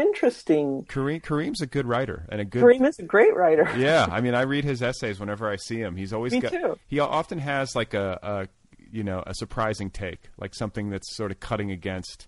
[0.00, 0.84] interesting.
[0.88, 2.62] Kareem, Kareem's a good writer and a good.
[2.62, 3.68] Kareem is a great writer.
[3.78, 5.96] yeah, I mean, I read his essays whenever I see him.
[5.96, 6.52] He's always Me got.
[6.52, 6.78] too.
[6.86, 8.48] He often has like a, a,
[8.90, 12.26] you know, a surprising take, like something that's sort of cutting against,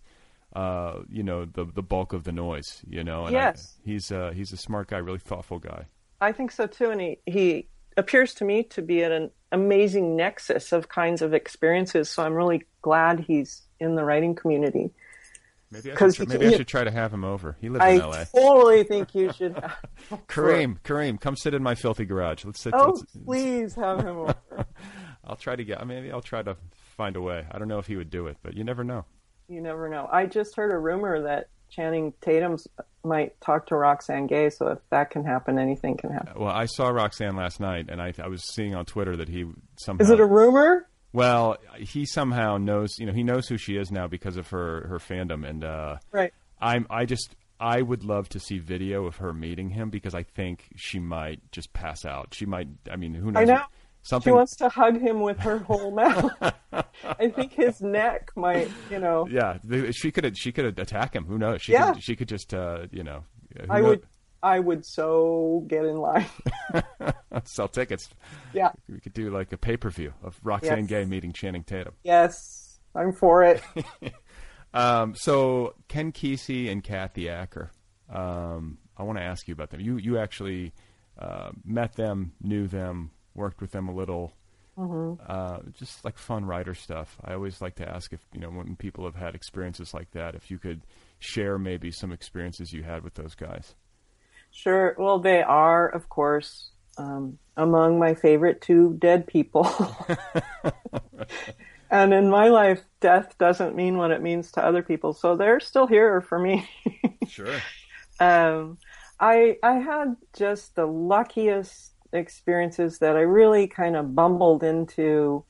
[0.55, 2.83] uh, you know, the the bulk of the noise.
[2.89, 3.79] You know, and I- Yes.
[3.85, 5.87] he's uh, he's a smart guy, really thoughtful guy.
[6.21, 10.17] I think so too, and he he appears to me to be at an amazing
[10.17, 12.09] nexus of kinds of experiences.
[12.09, 14.91] So I'm really glad he's in the writing community.
[15.73, 17.57] Maybe I should, he- maybe I should try to have him over.
[17.61, 18.21] He lives I in L.A.
[18.21, 19.55] I totally think you should.
[20.11, 22.45] Have, Kareem, Kareem, come sit in my filthy garage.
[22.45, 22.75] Let's sit.
[22.75, 24.35] Oh, let's- please have him over.
[25.25, 25.85] I'll try to get.
[25.87, 26.57] Maybe I'll try to
[26.97, 27.47] find a way.
[27.51, 29.05] I don't know if he would do it, but you never know.
[29.49, 30.09] You never know.
[30.11, 32.59] I just heard a rumor that Channing Tatum
[33.05, 36.35] might talk to Roxane Gay, so if that can happen, anything can happen.
[36.41, 39.47] Well, I saw Roxane last night, and I, I was seeing on Twitter that he
[39.77, 40.03] somehow.
[40.03, 40.89] Is it a rumor?
[41.13, 42.99] Well, he somehow knows.
[42.99, 45.97] You know, he knows who she is now because of her her fandom, and uh,
[46.11, 46.33] Right.
[46.61, 46.87] I'm.
[46.91, 47.35] I just.
[47.61, 51.41] I would love to see video of her meeting him because I think she might
[51.53, 52.35] just pass out.
[52.35, 52.67] She might.
[52.91, 53.43] I mean, who knows?
[53.43, 53.63] I know.
[54.05, 54.33] Something.
[54.33, 56.33] She wants to hug him with her whole mouth.
[56.73, 59.29] I think his neck might, you know.
[59.31, 59.59] yeah,
[59.93, 60.37] she could.
[60.37, 61.25] She could attack him.
[61.27, 61.63] Who knows?
[61.63, 61.93] She Yeah.
[61.93, 62.53] Could, she could just.
[62.53, 63.23] Uh, you know.
[63.71, 63.89] I knows?
[63.89, 64.07] would,
[64.43, 66.27] I would so get in line.
[67.45, 68.09] sell tickets.
[68.53, 68.73] yeah.
[68.89, 70.89] We could do like a pay per view of Roxane Yes.
[70.89, 71.95] Gay meeting Channing Tatum.
[72.03, 73.63] Yes, I'm for it.
[74.75, 77.71] Um, so Ken Kesey and Kathy Acker.
[78.11, 79.81] Um, I want to ask you about them.
[79.81, 80.73] You you actually
[81.19, 84.33] uh, met them, knew them, worked with them a little.
[84.79, 87.19] Uh, just like fun writer stuff.
[87.23, 90.35] I always like to ask if you know when people have had experiences like that,
[90.35, 90.81] if you could
[91.19, 93.75] share maybe some experiences you had with those guys.
[94.53, 94.95] Sure.
[94.99, 99.69] Well, they are, of course, um, among my favorite two dead people.
[101.91, 105.15] and in my life, death doesn't mean what it means to other people.
[105.15, 106.69] So they're still here for me.
[107.27, 107.61] Sure.
[108.21, 108.79] um,
[109.19, 115.45] I I had just the luckiest experiences that I really kind of bumbled into,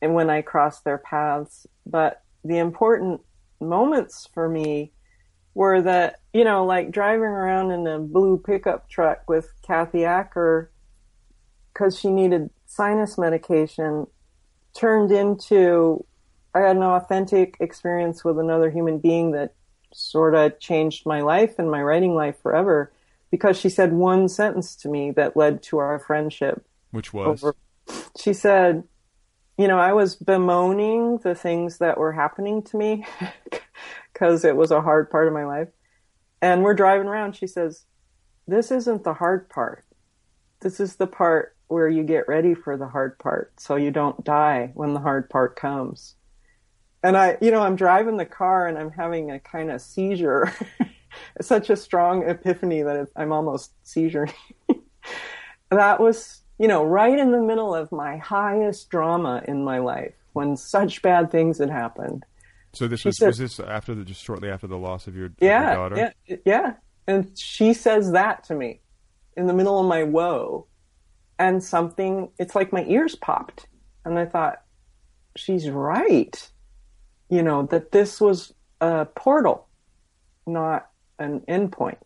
[0.00, 1.66] and when I crossed their paths.
[1.84, 3.20] But the important
[3.60, 4.92] moments for me
[5.54, 10.70] were that you know, like driving around in a blue pickup truck with Kathy Acker
[11.72, 14.06] because she needed sinus medication,
[14.72, 16.06] turned into
[16.54, 19.54] I had an authentic experience with another human being that
[19.92, 22.92] sort of changed my life and my writing life forever
[23.32, 26.64] because she said one sentence to me that led to our friendship.
[26.92, 27.56] Which was Over-
[28.16, 28.84] She said,
[29.56, 33.04] you know, I was bemoaning the things that were happening to me
[34.12, 35.68] because it was a hard part of my life.
[36.40, 37.36] And we're driving around.
[37.36, 37.84] She says,
[38.46, 39.84] this isn't the hard part.
[40.60, 44.24] This is the part where you get ready for the hard part so you don't
[44.24, 46.14] die when the hard part comes.
[47.02, 50.52] And I, you know, I'm driving the car and I'm having a kind of seizure.
[51.40, 54.28] Such a strong epiphany that I'm almost seizure.
[55.70, 60.14] that was you know, right in the middle of my highest drama in my life
[60.32, 62.24] when such bad things had happened.
[62.72, 65.26] So this was, said- was this after the just shortly after the loss of your,
[65.26, 66.12] of your daughter?
[66.26, 66.72] yeah, yeah.
[67.06, 68.80] And she says that to me
[69.36, 70.66] in the middle of my woe,
[71.38, 72.30] and something.
[72.38, 73.66] It's like my ears popped,
[74.04, 74.62] and I thought,
[75.36, 76.50] she's right.
[77.30, 79.68] You know that this was a portal,
[80.46, 81.98] not an endpoint.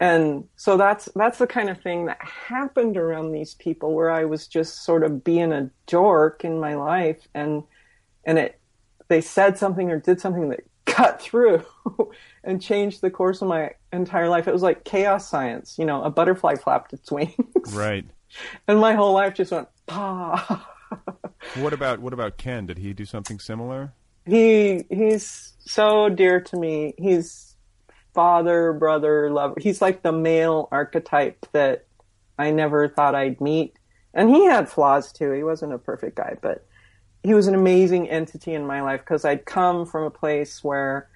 [0.00, 4.24] And so that's that's the kind of thing that happened around these people where I
[4.26, 7.64] was just sort of being a dork in my life and
[8.24, 8.57] and it
[9.08, 11.64] they said something or did something that cut through
[12.44, 14.48] and changed the course of my entire life.
[14.48, 17.34] It was like chaos science, you know, a butterfly flapped its wings
[17.72, 18.04] Right.
[18.66, 20.66] and my whole life just went pa.
[21.56, 22.66] What about what about Ken?
[22.66, 23.92] Did he do something similar?
[24.24, 26.94] he he's so dear to me.
[26.98, 27.54] He's
[28.14, 29.54] father, brother, lover.
[29.60, 31.86] He's like the male archetype that
[32.38, 33.78] I never thought I'd meet.
[34.14, 35.30] And he had flaws too.
[35.32, 36.66] He wasn't a perfect guy, but
[37.22, 41.08] he was an amazing entity in my life because I'd come from a place where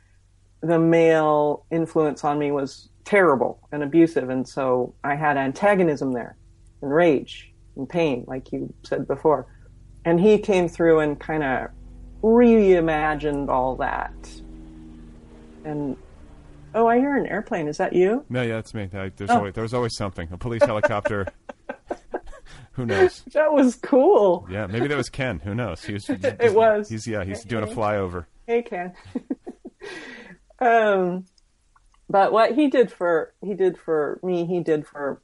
[0.60, 4.28] the male influence on me was terrible and abusive.
[4.30, 6.36] And so I had antagonism there
[6.82, 9.46] and rage and pain, like you said before.
[10.04, 11.70] And he came through and kind of
[12.22, 14.12] reimagined all that.
[15.64, 15.96] And
[16.74, 17.68] oh, I hear an airplane.
[17.68, 18.24] Is that you?
[18.28, 18.88] No, yeah, that's me.
[18.92, 19.38] I, there's Oh.
[19.38, 20.28] always there was always something.
[20.32, 21.26] A police helicopter.
[22.72, 23.22] Who knows?
[23.32, 24.46] That was cool.
[24.50, 25.40] Yeah, maybe that was Ken.
[25.40, 25.84] Who knows?
[25.84, 26.08] He was.
[26.22, 26.88] It was.
[26.88, 27.24] He's yeah.
[27.24, 28.26] He's doing a flyover.
[28.46, 28.94] Hey, Ken.
[30.58, 31.26] um,
[32.08, 35.20] but what he did for he did for me, he did for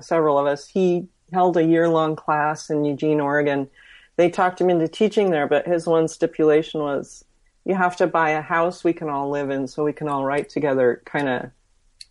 [0.00, 0.68] several of us.
[0.68, 3.68] He held a year long class in Eugene, Oregon.
[4.16, 7.24] They talked him into teaching there, but his one stipulation was
[7.64, 10.24] you have to buy a house we can all live in so we can all
[10.24, 11.50] write together, kind of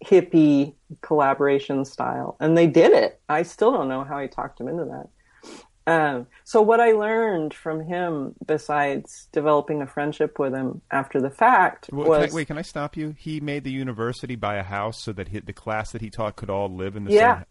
[0.03, 2.37] hippie collaboration style.
[2.39, 3.19] And they did it.
[3.29, 5.09] I still don't know how he talked him into that.
[5.87, 11.29] Um, so what I learned from him, besides developing a friendship with him after the
[11.29, 13.13] fact, was can I, wait, can I stop you?
[13.17, 16.35] He made the university buy a house so that he, the class that he taught
[16.37, 17.37] could all live in the Yeah.
[17.37, 17.45] same.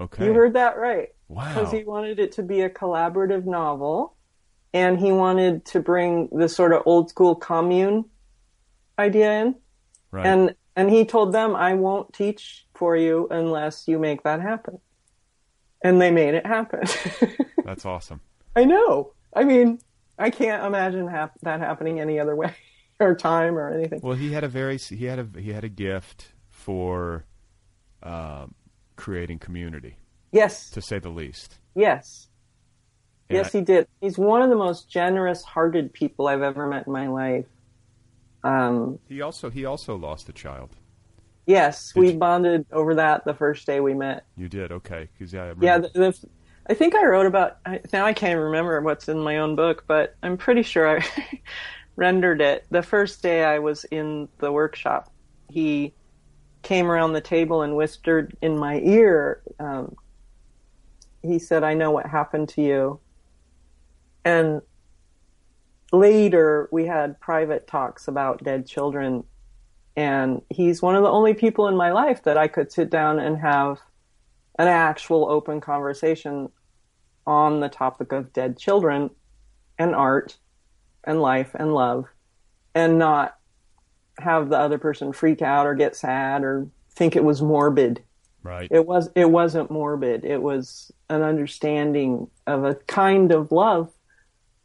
[0.00, 0.26] Okay.
[0.26, 1.08] you heard that right.
[1.26, 1.48] Wow.
[1.48, 4.14] Because he wanted it to be a collaborative novel,
[4.72, 8.04] and he wanted to bring the sort of old school commune
[8.96, 9.56] idea in.
[10.12, 10.26] right.
[10.26, 14.78] And and he told them, "I won't teach for you unless you make that happen."
[15.82, 16.82] And they made it happen.
[17.64, 18.20] That's awesome.
[18.56, 19.12] I know.
[19.34, 19.78] I mean,
[20.18, 22.52] I can't imagine hap- that happening any other way
[23.00, 24.00] or time or anything.
[24.02, 27.24] Well, he had a very he had a he had a gift for
[28.02, 28.54] um,
[28.96, 29.96] creating community,
[30.32, 31.58] Yes, to say the least.
[31.74, 32.28] yes,
[33.28, 33.86] And yes, I- he did.
[34.00, 37.46] He's one of the most generous-hearted people I've ever met in my life.
[38.44, 40.70] Um, He also he also lost a child.
[41.46, 44.24] yes, Did we you- bonded over that the first day we met.
[44.36, 45.54] You did okay because yeah, I.
[45.60, 46.28] Yeah, the, the,
[46.70, 47.58] I think I wrote about.
[47.66, 51.04] I, now I can't remember what's in my own book, but I'm pretty sure I
[51.96, 52.66] rendered it.
[52.70, 55.10] The first day I was in the workshop,
[55.48, 55.94] he
[56.62, 59.42] came around the table and whispered in my ear.
[59.58, 59.96] Um,
[61.22, 63.00] he said, "I know what happened to you,"
[64.24, 64.60] and
[65.92, 69.24] later we had private talks about dead children.
[69.96, 73.18] And he's one of the only people in my life that I could sit down
[73.18, 73.80] and have
[74.58, 76.50] an actual open conversation
[77.26, 79.10] on the topic of dead children
[79.78, 80.36] and art
[81.04, 82.06] and life and love
[82.74, 83.36] and not
[84.18, 88.02] have the other person freak out or get sad or think it was morbid.
[88.42, 88.68] right.
[88.70, 90.24] It was it wasn't morbid.
[90.24, 93.92] It was an understanding of a kind of love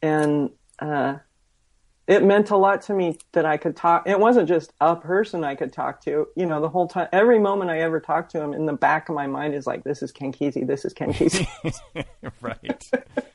[0.01, 0.49] and
[0.83, 1.19] uh
[2.05, 4.07] it meant a lot to me that I could talk.
[4.07, 6.27] It wasn't just a person I could talk to.
[6.35, 9.07] You know, the whole time, every moment I ever talked to him, in the back
[9.07, 10.67] of my mind is like, "This is Ken Kesey.
[10.67, 11.47] This is Ken Kesey."
[12.41, 12.59] right.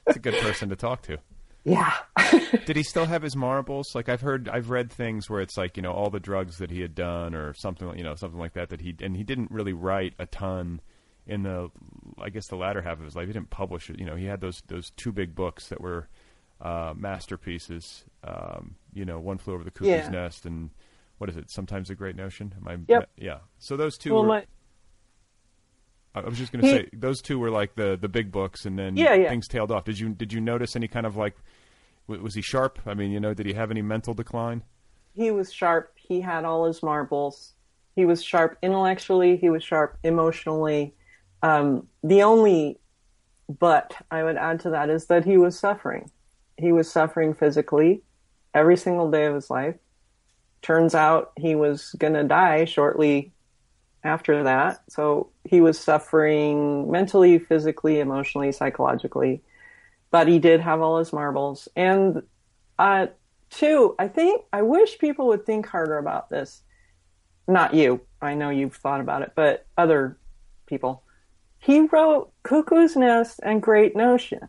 [0.07, 1.19] It's a good person to talk to.
[1.65, 1.95] yeah,
[2.67, 3.95] Did he still have his marbles?
[3.95, 6.71] Like I've heard, I've read things where it's like you know all the drugs that
[6.71, 8.69] he had done or something, you know, something like that.
[8.69, 10.83] That he and he didn't really write a ton
[11.27, 11.71] in the,
[12.19, 13.27] I guess the latter half of his life.
[13.27, 13.99] He didn't publish it.
[13.99, 16.09] You know, he had those those two big books that were
[16.61, 18.05] uh, masterpieces.
[18.25, 20.09] Um, you know, one flew over the cuckoo's Yeah.
[20.11, 20.71] nest and
[21.19, 21.51] what is it?
[21.51, 22.55] Sometimes a great notion.
[22.61, 22.79] Am I?
[22.93, 23.11] Yep.
[23.17, 23.39] Yeah.
[23.59, 24.13] So those two.
[24.15, 24.45] well, were, my
[26.15, 28.79] I was just going to say those two were like the the big books, and
[28.79, 29.29] then Yeah, yeah.
[29.29, 29.85] things tailed off.
[29.85, 31.37] Did you did you notice any kind of like
[32.09, 32.79] w- was he sharp?
[32.87, 34.63] I mean, you know, did he have any mental decline?
[35.15, 35.93] he was sharp.
[35.97, 37.55] He had all his marbles.
[37.97, 39.37] He was sharp intellectually.
[39.37, 40.95] He was sharp emotionally.
[41.43, 42.79] Um, the only
[43.59, 46.09] but I would add to that is that he was suffering.
[46.59, 48.03] He was suffering physically
[48.53, 49.77] every single day of his life.
[50.61, 53.33] Turns out he was going to die shortly
[54.03, 54.83] after that.
[54.89, 59.43] So he was suffering mentally, physically, emotionally, psychologically,
[60.11, 61.69] but he did have all his marbles.
[61.77, 62.23] And
[62.79, 63.07] uh,
[63.51, 66.63] two, I think I wish people would think harder about this.
[67.47, 68.01] Not you.
[68.21, 70.19] I know you've thought about it, but other
[70.67, 71.03] people.
[71.59, 74.49] He wrote Cuckoo's Nest and Great Notion.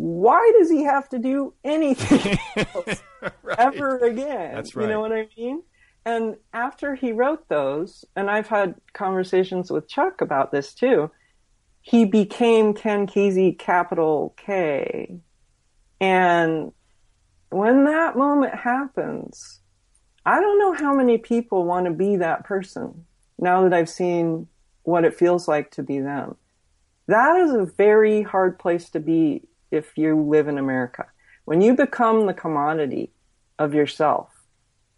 [0.00, 2.38] Why does he have to do anything
[2.74, 3.02] else
[3.42, 3.58] Right.
[3.58, 4.54] ever again?
[4.54, 5.62] That's You know what I mean?
[6.06, 11.10] And after he wrote those, and I've had conversations with Chuck about this too,
[11.82, 15.18] he became Ken Kesey, capital K.
[16.00, 16.72] And
[17.50, 19.60] when that moment happens,
[20.24, 23.04] I don't know how many people want to be that person
[23.38, 24.46] now that I've seen
[24.84, 26.36] what it feels like to be them.
[27.06, 31.06] That is a very hard place to be if you live in America.
[31.44, 33.12] When you become the commodity
[33.58, 34.28] of yourself,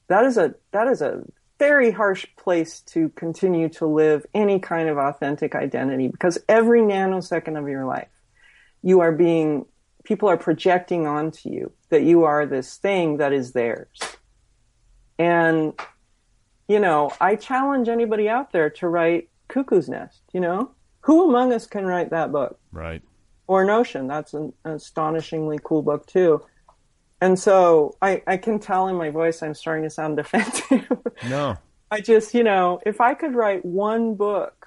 [0.08, 1.22] that is a that is a
[1.58, 7.56] very harsh place to continue to live any kind of authentic identity because every nanosecond
[7.56, 8.08] of your life
[8.82, 9.64] you are being
[10.04, 13.98] people are projecting onto you that you are this thing that is theirs.
[15.18, 15.72] And
[16.68, 20.72] you know, I challenge anybody out there to write Cuckoo's Nest, you know?
[21.02, 22.58] Who among us can write that book?
[22.70, 23.02] Right.
[23.46, 24.06] Or Notion.
[24.06, 26.42] That's an astonishingly cool book too.
[27.20, 30.88] And so I, I can tell in my voice I'm starting to sound defensive.
[31.28, 31.56] No.
[31.90, 34.66] I just, you know, if I could write one book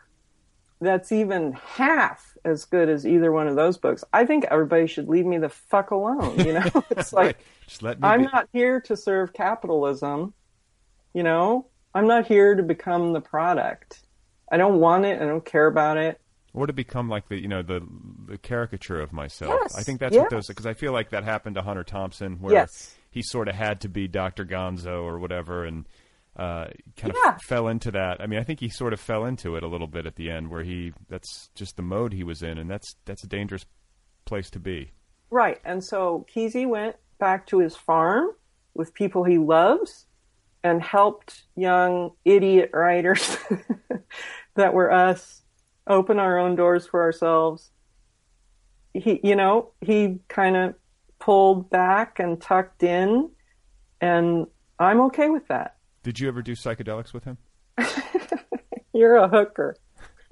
[0.80, 5.10] that's even half as good as either one of those books, I think everybody should
[5.10, 6.40] leave me the fuck alone.
[6.40, 7.38] You know, it's like Right.
[7.68, 8.30] Just let me I'm be.
[8.32, 10.34] not here to serve capitalism.
[11.14, 14.02] You know, I'm not here to become the product.
[14.52, 15.22] I don't want it.
[15.22, 16.20] I don't care about it.
[16.56, 17.86] Or to become like the you know the
[18.28, 19.54] the caricature of myself.
[19.62, 20.32] Yes, I think that's what yes.
[20.32, 22.96] those because I feel like that happened to Hunter Thompson where Yes.
[23.12, 24.46] he sort of had to be Dr.
[24.46, 25.86] Gonzo or whatever and
[26.38, 26.66] uh,
[26.98, 27.38] kind of Yeah.
[27.48, 28.20] fell into that.
[28.22, 30.30] I mean, I think he sort of fell into it a little bit at the
[30.32, 33.66] end where he that's just the mode he was in and that's that's a dangerous
[34.26, 34.92] place to be.
[35.30, 35.60] Right.
[35.66, 38.30] And so Kesey went back to his farm
[38.74, 40.06] with people he loves
[40.64, 43.38] and helped young idiot writers
[44.56, 45.42] that were us
[45.88, 47.72] open our own doors for ourselves.
[48.94, 50.76] He, you know, he kind of
[51.20, 53.30] pulled back and tucked in,
[54.02, 54.48] and
[54.80, 55.78] I'm okay with that.
[56.04, 57.38] Did you ever do psychedelics with him?
[58.94, 59.76] You're a hooker.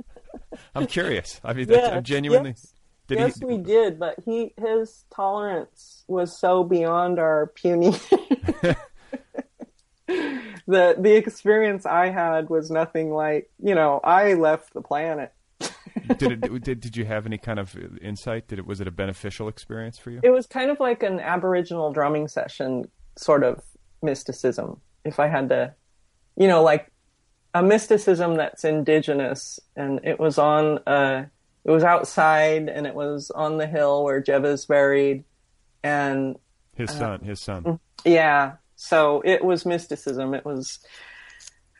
[0.76, 1.42] I'm curious.
[1.44, 2.52] I mean, Yeah, I'm genuinely.
[2.52, 2.74] yes.
[3.08, 3.46] Did yes, he?
[3.46, 7.92] we did, but he his tolerance was so beyond our puny.
[10.08, 15.34] the the experience I had was nothing like you know I left the planet.
[16.18, 16.42] Did it?
[16.64, 18.48] Did did you have any kind of insight?
[18.48, 18.66] Did it?
[18.66, 20.20] Was it a beneficial experience for you?
[20.24, 22.86] It was kind of like an Aboriginal drumming session,
[23.16, 23.62] sort of
[24.02, 24.80] mysticism.
[25.06, 25.74] If I had to,
[26.36, 26.92] you know, like
[27.54, 31.26] a mysticism that's indigenous, and it was on uh
[31.66, 35.24] it was outside, and it was on the hill where Jed's buried,
[35.84, 36.36] and
[36.76, 37.22] His son.
[37.22, 37.80] His son.
[38.04, 38.54] Yeah.
[38.76, 40.34] So it was mysticism.
[40.34, 40.80] It was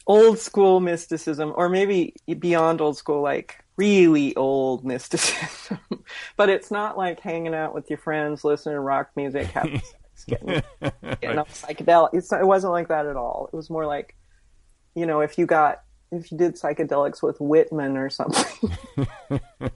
[0.08, 5.80] old school mysticism, or maybe beyond old school, like really old mysticism.
[6.38, 9.80] but it's not like hanging out with your friends, listening to rock music, having
[10.16, 10.64] sex, getting,
[11.22, 12.10] getting all psychedelic.
[12.14, 13.50] It's it wasn't like that at all.
[13.52, 14.16] It was more like,
[14.96, 18.78] you know, if you got if you did psychedelics with Whitman or something.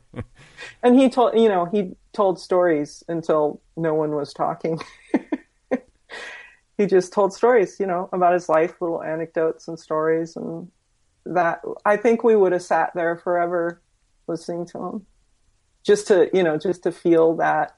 [0.84, 4.80] and he told, you know, he told stories until no one was talking.
[6.78, 10.70] he just told stories, you know, about his life, little anecdotes and stories, and
[11.26, 13.82] that I think we would have sat there forever
[14.28, 15.06] listening to them
[15.84, 17.78] just to, you know, just to feel that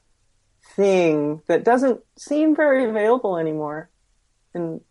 [0.75, 3.89] thing that doesn't seem very available anymore
[4.55, 4.81] in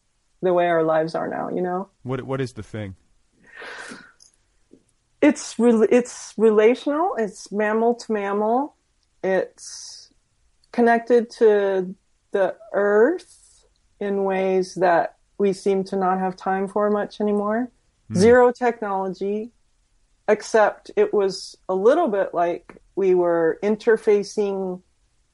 [0.40, 1.88] the way our lives are now, you know.
[2.04, 2.94] What What is the thing?
[5.20, 7.16] It's re- it's relational.
[7.18, 8.76] It's mammal to mammal.
[9.24, 10.12] It's
[10.70, 11.94] connected to
[12.30, 13.64] the earth
[13.98, 17.70] in ways that we seem to not have time for much anymore.
[18.08, 18.14] Hmm.
[18.14, 19.50] Zero technology,
[20.28, 24.82] except it was a little bit like we were interfacing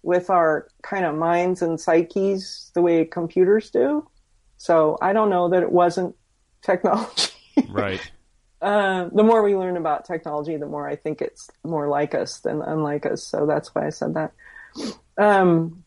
[0.02, 4.08] with our kind of minds and psyches the way computers do.
[4.56, 6.14] So I don't know that it wasn't
[6.62, 7.32] technology.
[7.68, 8.00] Right.
[8.62, 12.38] Uh, the more we learn about technology, the more I think it's more like us
[12.38, 13.22] than unlike us.
[13.22, 14.32] So that's why I said that.
[15.18, 15.84] Um,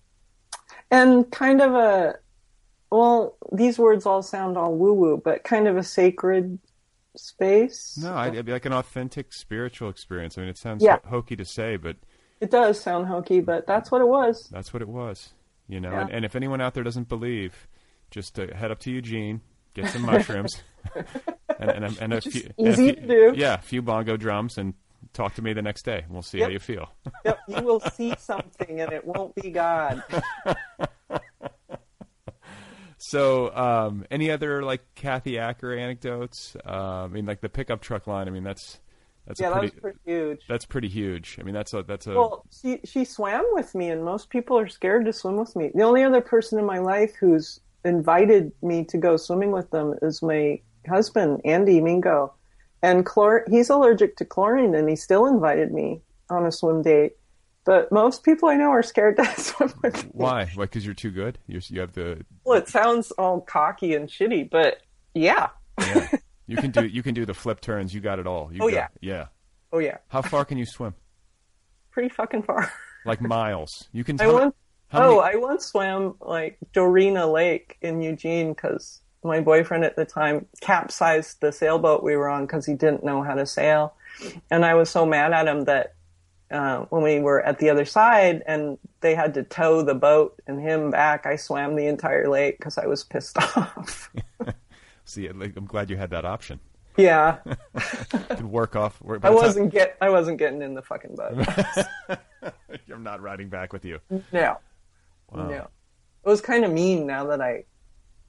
[0.91, 2.17] and kind of a,
[2.91, 6.59] well, these words all sound all woo woo, but kind of a sacred
[7.17, 7.97] space.
[8.01, 10.37] No, I, like an authentic spiritual experience.
[10.37, 10.97] I mean, it sounds Yeah.
[11.03, 11.95] ho- hokey to say, but
[12.39, 14.47] It does sound hokey, but that's what it was.
[14.51, 15.29] that's what it was.
[15.67, 16.01] You know, Yeah.
[16.01, 17.67] and, and if anyone out there doesn't believe,
[18.11, 19.41] just uh, head up to Eugene,
[19.73, 20.61] get some mushrooms,
[20.95, 21.05] and,
[21.59, 23.33] and, and, and a few, and a easy few- to do.
[23.35, 24.73] Yeah, a few bongo drums, and
[25.13, 26.05] talk to me the next day.
[26.09, 26.89] We'll see how you feel.
[27.25, 30.03] yep, you will see something, and it won't be God.
[33.07, 36.57] So, um, any other like Kathy Acker anecdotes?
[36.65, 38.27] Uh, I mean, like the pickup truck line.
[38.27, 38.81] I mean, that's
[39.25, 40.41] that's yeah, that pretty, was pretty huge.
[40.49, 41.37] that's pretty huge.
[41.39, 44.59] I mean, that's a that's a Well, she she swam with me, and most people
[44.59, 45.71] are scared to swim with me.
[45.73, 49.95] The only other person in my life who's invited me to go swimming with them
[50.01, 52.33] is my husband, Andy Mingo,
[52.81, 53.47] and chlor.
[53.49, 57.16] He's allergic to chlorine, and he still invited me on a swim date.
[57.67, 60.09] But most people I know are scared to swim with me.
[60.13, 60.45] why?
[60.55, 60.63] Why?
[60.63, 61.37] Because you're too good.
[61.47, 64.77] You're, you have the Well, it sounds all cocky and shitty, but
[65.13, 65.49] yeah.
[65.77, 66.07] yeah.
[66.47, 67.93] you can do you can do the flip turns.
[67.93, 68.49] You got it all.
[68.53, 68.87] You Oh, got- yeah.
[69.01, 69.25] yeah.
[69.73, 70.95] Oh yeah, How far can you swim?
[71.91, 72.71] pretty fucking far.
[73.05, 73.87] Like miles.
[73.93, 74.19] You can.
[74.21, 74.55] I once,
[74.93, 80.03] oh, many- I once swam like Dorena Lake in Eugene because my boyfriend at the
[80.05, 83.93] time capsized the sailboat we were on because he didn't know how to sail,
[84.51, 85.95] and I was so mad at him that
[86.51, 90.39] uh, when we were at the other side and they had to tow the boat
[90.47, 94.09] and him back, I swam the entire lake because I was pissed off.
[95.05, 96.59] See, I'm glad you had that option.
[96.97, 97.37] yeah,
[98.11, 99.01] could work off.
[99.01, 101.45] Work, I wasn't get I wasn't getting in the fucking boat.
[102.91, 103.99] I'm not riding back with you.
[104.33, 104.57] No.
[105.33, 105.67] No.
[106.25, 107.65] It was kind of mean now that I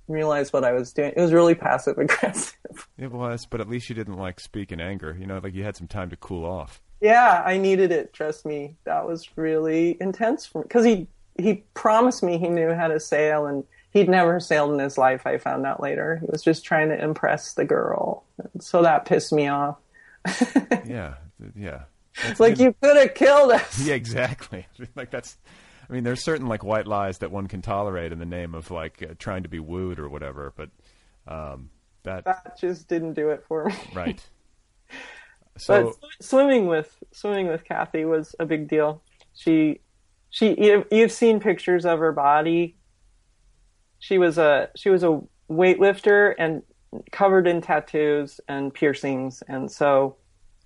[0.07, 1.13] realized what I was doing.
[1.17, 2.55] It was really passive aggressive.
[2.97, 5.17] It was, but at least you didn't like speak in anger.
[5.19, 6.81] You know, like you had some time to cool off.
[7.01, 8.13] Yeah, I needed it.
[8.13, 8.77] Trust me.
[8.85, 11.07] That was really intense for me because he
[11.39, 15.27] he promised me he knew how to sail and he'd never sailed in his life.
[15.27, 16.19] I found out later.
[16.21, 18.25] He was just trying to impress the girl,
[18.61, 19.77] so that pissed me off.
[20.87, 21.15] Yeah,
[21.55, 21.83] yeah.
[22.25, 23.81] It's like you could have killed us.
[23.85, 24.67] Yeah, exactly.
[24.97, 25.37] like that's.
[25.89, 28.71] I mean, there's certain like white lies that one can tolerate in the name of
[28.71, 30.71] like uh, trying to be wooed or whatever, but
[31.27, 31.71] um,
[32.03, 33.75] that That just didn't do it for me.
[33.95, 34.23] right.
[35.59, 39.03] So but swimming with swimming with Kathy was a big deal.
[39.35, 39.81] She
[40.31, 42.77] she you- you've seen pictures of her body.
[43.99, 46.63] She was a she was a weightlifter and
[47.13, 50.17] covered in tattoos and piercings and so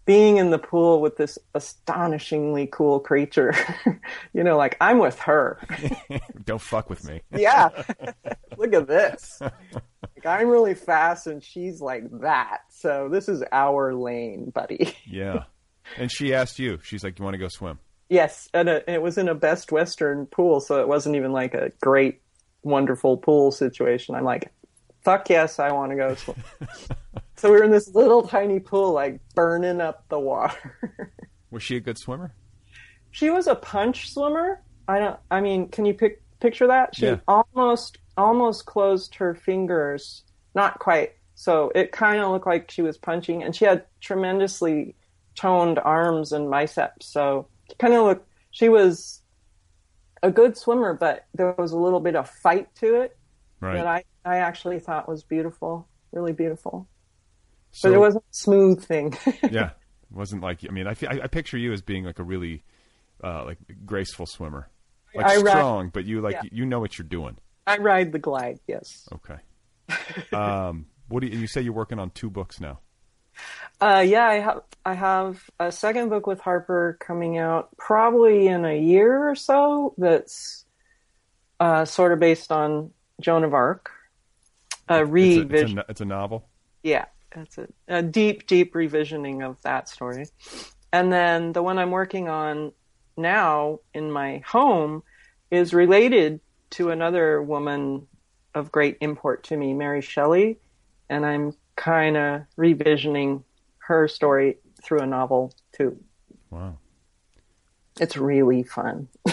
[0.05, 3.55] being in the pool with this astonishingly cool creature,
[4.33, 5.61] you know, like I'm with her.
[6.45, 7.23] don't fuck with me.
[7.37, 7.69] yeah.
[8.57, 9.41] Look at this.
[9.41, 12.63] Like I'm really fast and she's like that.
[12.71, 14.95] So this is our lane, buddy.
[15.07, 15.45] Yeah.
[15.97, 16.79] And she asked you.
[16.83, 17.79] She's like, "You want to go swim?"
[18.09, 21.55] Yes, and a, it was in a Best Western pool, so it wasn't even like
[21.55, 22.21] a great,
[22.63, 24.15] wonderful pool situation.
[24.15, 24.53] I'm like,
[25.03, 26.37] fuck yes, I want to go swim.
[27.43, 31.11] So we were in this little tiny pool, like burning up the water.
[31.51, 32.33] Was she a good swimmer?
[33.11, 34.63] she was a punch swimmer.
[34.89, 35.19] I don't.
[35.31, 36.95] I mean, can you pic- picture that?
[36.95, 37.17] She Yeah.
[37.27, 40.23] almost almost closed her fingers,
[40.55, 41.13] not quite.
[41.35, 44.95] So it kind of looked like she was punching, and she had tremendously
[45.35, 47.07] toned arms and biceps.
[47.07, 48.29] So kind of looked.
[48.53, 49.21] She was
[50.23, 53.17] a good swimmer, but there was a little bit of fight to it
[53.61, 53.75] Right.
[53.75, 56.89] that I I actually thought was beautiful, really beautiful.
[57.73, 59.17] So, but it wasn't a smooth thing.
[59.51, 59.71] yeah.
[59.71, 62.63] It wasn't like I mean, I, I I picture you as being like a really
[63.25, 64.69] uh, like graceful swimmer,
[65.15, 66.43] like I strong, but you like Yeah.
[66.53, 67.37] you know what you're doing.
[67.67, 68.61] I ride the glide.
[68.67, 69.09] Yes.
[69.13, 69.37] Okay.
[70.33, 71.61] um, what do you, you say?
[71.61, 72.81] You're working on two books now.
[73.81, 78.65] Uh, yeah, I have I have a second book with Harper coming out probably in
[78.65, 79.95] a year or so.
[79.99, 80.65] That's
[81.61, 83.91] uh, sort of based on Joan of Arc.
[84.89, 86.49] A It's a, it's, a, it's a novel.
[86.83, 90.27] yeah, that's a, a deep, deep revisioning of that story.
[90.93, 92.73] And then the one I'm working on
[93.17, 95.03] now in my home
[95.51, 96.41] is related
[96.71, 98.07] to another woman
[98.55, 100.59] of great import to me, Mary Shelley,
[101.09, 103.43] and I'm kind of revisioning
[103.79, 105.99] her story through a novel too.
[106.51, 106.77] Wow.
[108.01, 109.09] It's really fun.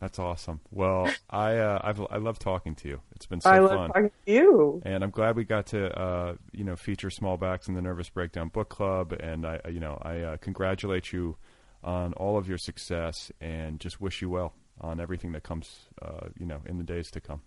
[0.00, 0.60] That's awesome.
[0.70, 3.00] Well, I uh, I've, I love talking to you.
[3.14, 3.64] It's been so I fun.
[3.64, 4.82] love talking to you.
[4.84, 8.08] and I'm glad we got to uh, you know feature Small Backs in the Nervous
[8.08, 11.36] Breakdown Book Club, and I you know I uh, congratulate you
[11.82, 16.28] on all of your success, and just wish you well on everything that comes uh,
[16.38, 17.40] you know in the days to come.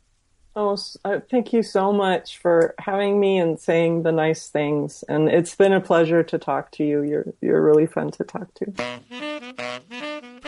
[0.61, 0.75] Oh,
[1.05, 5.05] uh, thank you so much for having me and saying the nice things.
[5.07, 7.01] And it's been a pleasure to talk to you.
[7.01, 8.65] You're you're really fun to talk to.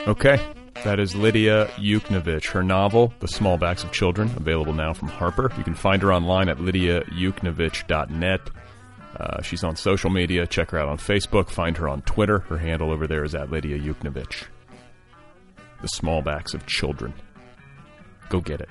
[0.05, 0.38] Okay,
[0.83, 2.47] that is Lidia Yuknavitch.
[2.47, 5.49] Her novel, The Small Backs of Children, available now from Harper.
[5.57, 8.41] You can find her online at lidiayuknavitch.net.
[9.17, 10.45] Uh, she's on social media.
[10.45, 11.49] Check her out on Facebook.
[11.49, 12.39] Find her on Twitter.
[12.39, 14.43] Her handle over there is at Lidia Yuknavitch.
[15.81, 17.13] The Small Backs of Children.
[18.27, 18.67] Go get it.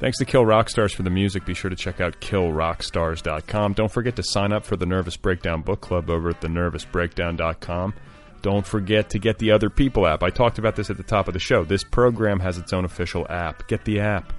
[0.00, 1.44] Thanks to Kill Rock Stars for the music.
[1.44, 3.74] Be sure to check out killrockstars.com.
[3.74, 7.92] Don't forget to sign up for the Nervous Breakdown Book Club over at thenervousbreakdown.com.
[8.40, 10.22] Don't forget to get the Other People app.
[10.22, 11.64] I talked about this at the top of the show.
[11.64, 13.68] This program has its own official app.
[13.68, 14.32] Get the app.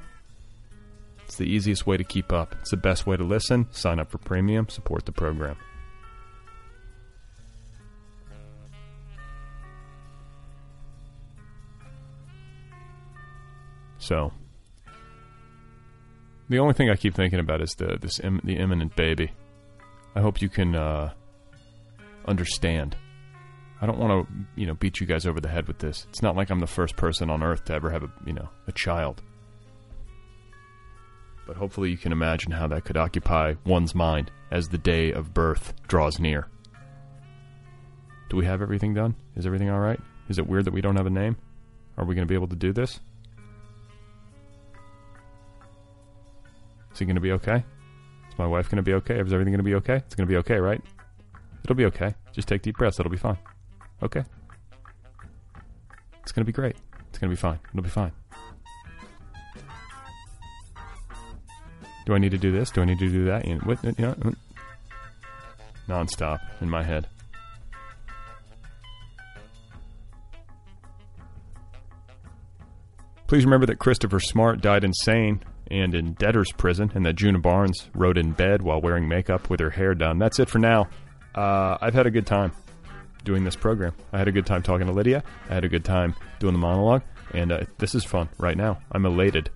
[1.25, 2.55] It's the easiest way to keep up.
[2.59, 3.67] It's the best way to listen.
[3.69, 5.57] Sign up for premium, support the program.
[13.99, 14.33] So,
[16.51, 19.31] the only thing I keep thinking about is the this Im- the imminent baby.
[20.15, 21.13] I hope you can uh,
[22.25, 22.97] understand.
[23.81, 26.05] I don't want to, you know, beat you guys over the head with this.
[26.09, 28.49] It's not like I'm the first person on earth to ever have a, you know,
[28.67, 29.23] a child.
[31.47, 35.33] But hopefully you can imagine how that could occupy one's mind as the day of
[35.33, 36.47] birth draws near.
[38.29, 39.15] Do we have everything done?
[39.35, 39.99] Is everything all right?
[40.29, 41.37] Is it weird that we don't have a name?
[41.97, 42.99] Are we going to be able to do this?
[46.93, 47.63] Is he going to be okay?
[48.29, 49.15] Is my wife going to be okay?
[49.15, 49.95] Is everything going to be okay?
[49.95, 50.81] It's going to be okay, right?
[51.63, 52.15] It'll be okay.
[52.31, 52.99] Just take deep breaths.
[52.99, 53.37] It'll be fine.
[54.03, 54.23] Okay.
[56.21, 56.75] It's going to be great.
[57.09, 57.59] It's going to be fine.
[57.69, 58.11] It'll be fine.
[62.05, 62.71] Do I need to do this?
[62.71, 63.45] Do I need to do that?
[63.63, 64.15] What, you know,
[65.87, 67.07] nonstop in my head.
[73.27, 75.41] Please remember that Christopher Smart died insane
[75.71, 79.61] and in debtor's prison, and that Djuna Barnes wrote in bed while wearing makeup with
[79.61, 80.19] her hair done.
[80.19, 80.89] That's it for now.
[81.33, 82.51] Uh, I've had a good time
[83.23, 83.93] doing this program.
[84.11, 85.23] I had a good time talking to Lidia.
[85.49, 87.03] I had a good time doing the monologue,
[87.33, 88.79] and uh, this is fun right now.
[88.91, 89.49] I'm elated.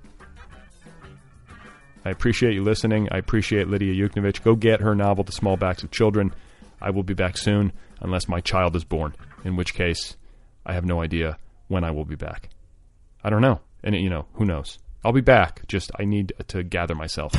[2.05, 3.09] I appreciate you listening.
[3.11, 4.41] I appreciate Lidia Yuknavitch.
[4.43, 6.33] Go get her novel, The Small Backs of Children.
[6.79, 10.15] I will be back soon, unless my child is born, in which case
[10.65, 11.37] I have no idea
[11.67, 12.49] when I will be back.
[13.23, 13.59] I don't know.
[13.83, 14.77] And, you know, who knows?
[15.05, 15.67] I'll be back.
[15.67, 17.31] Just, I need to gather myself.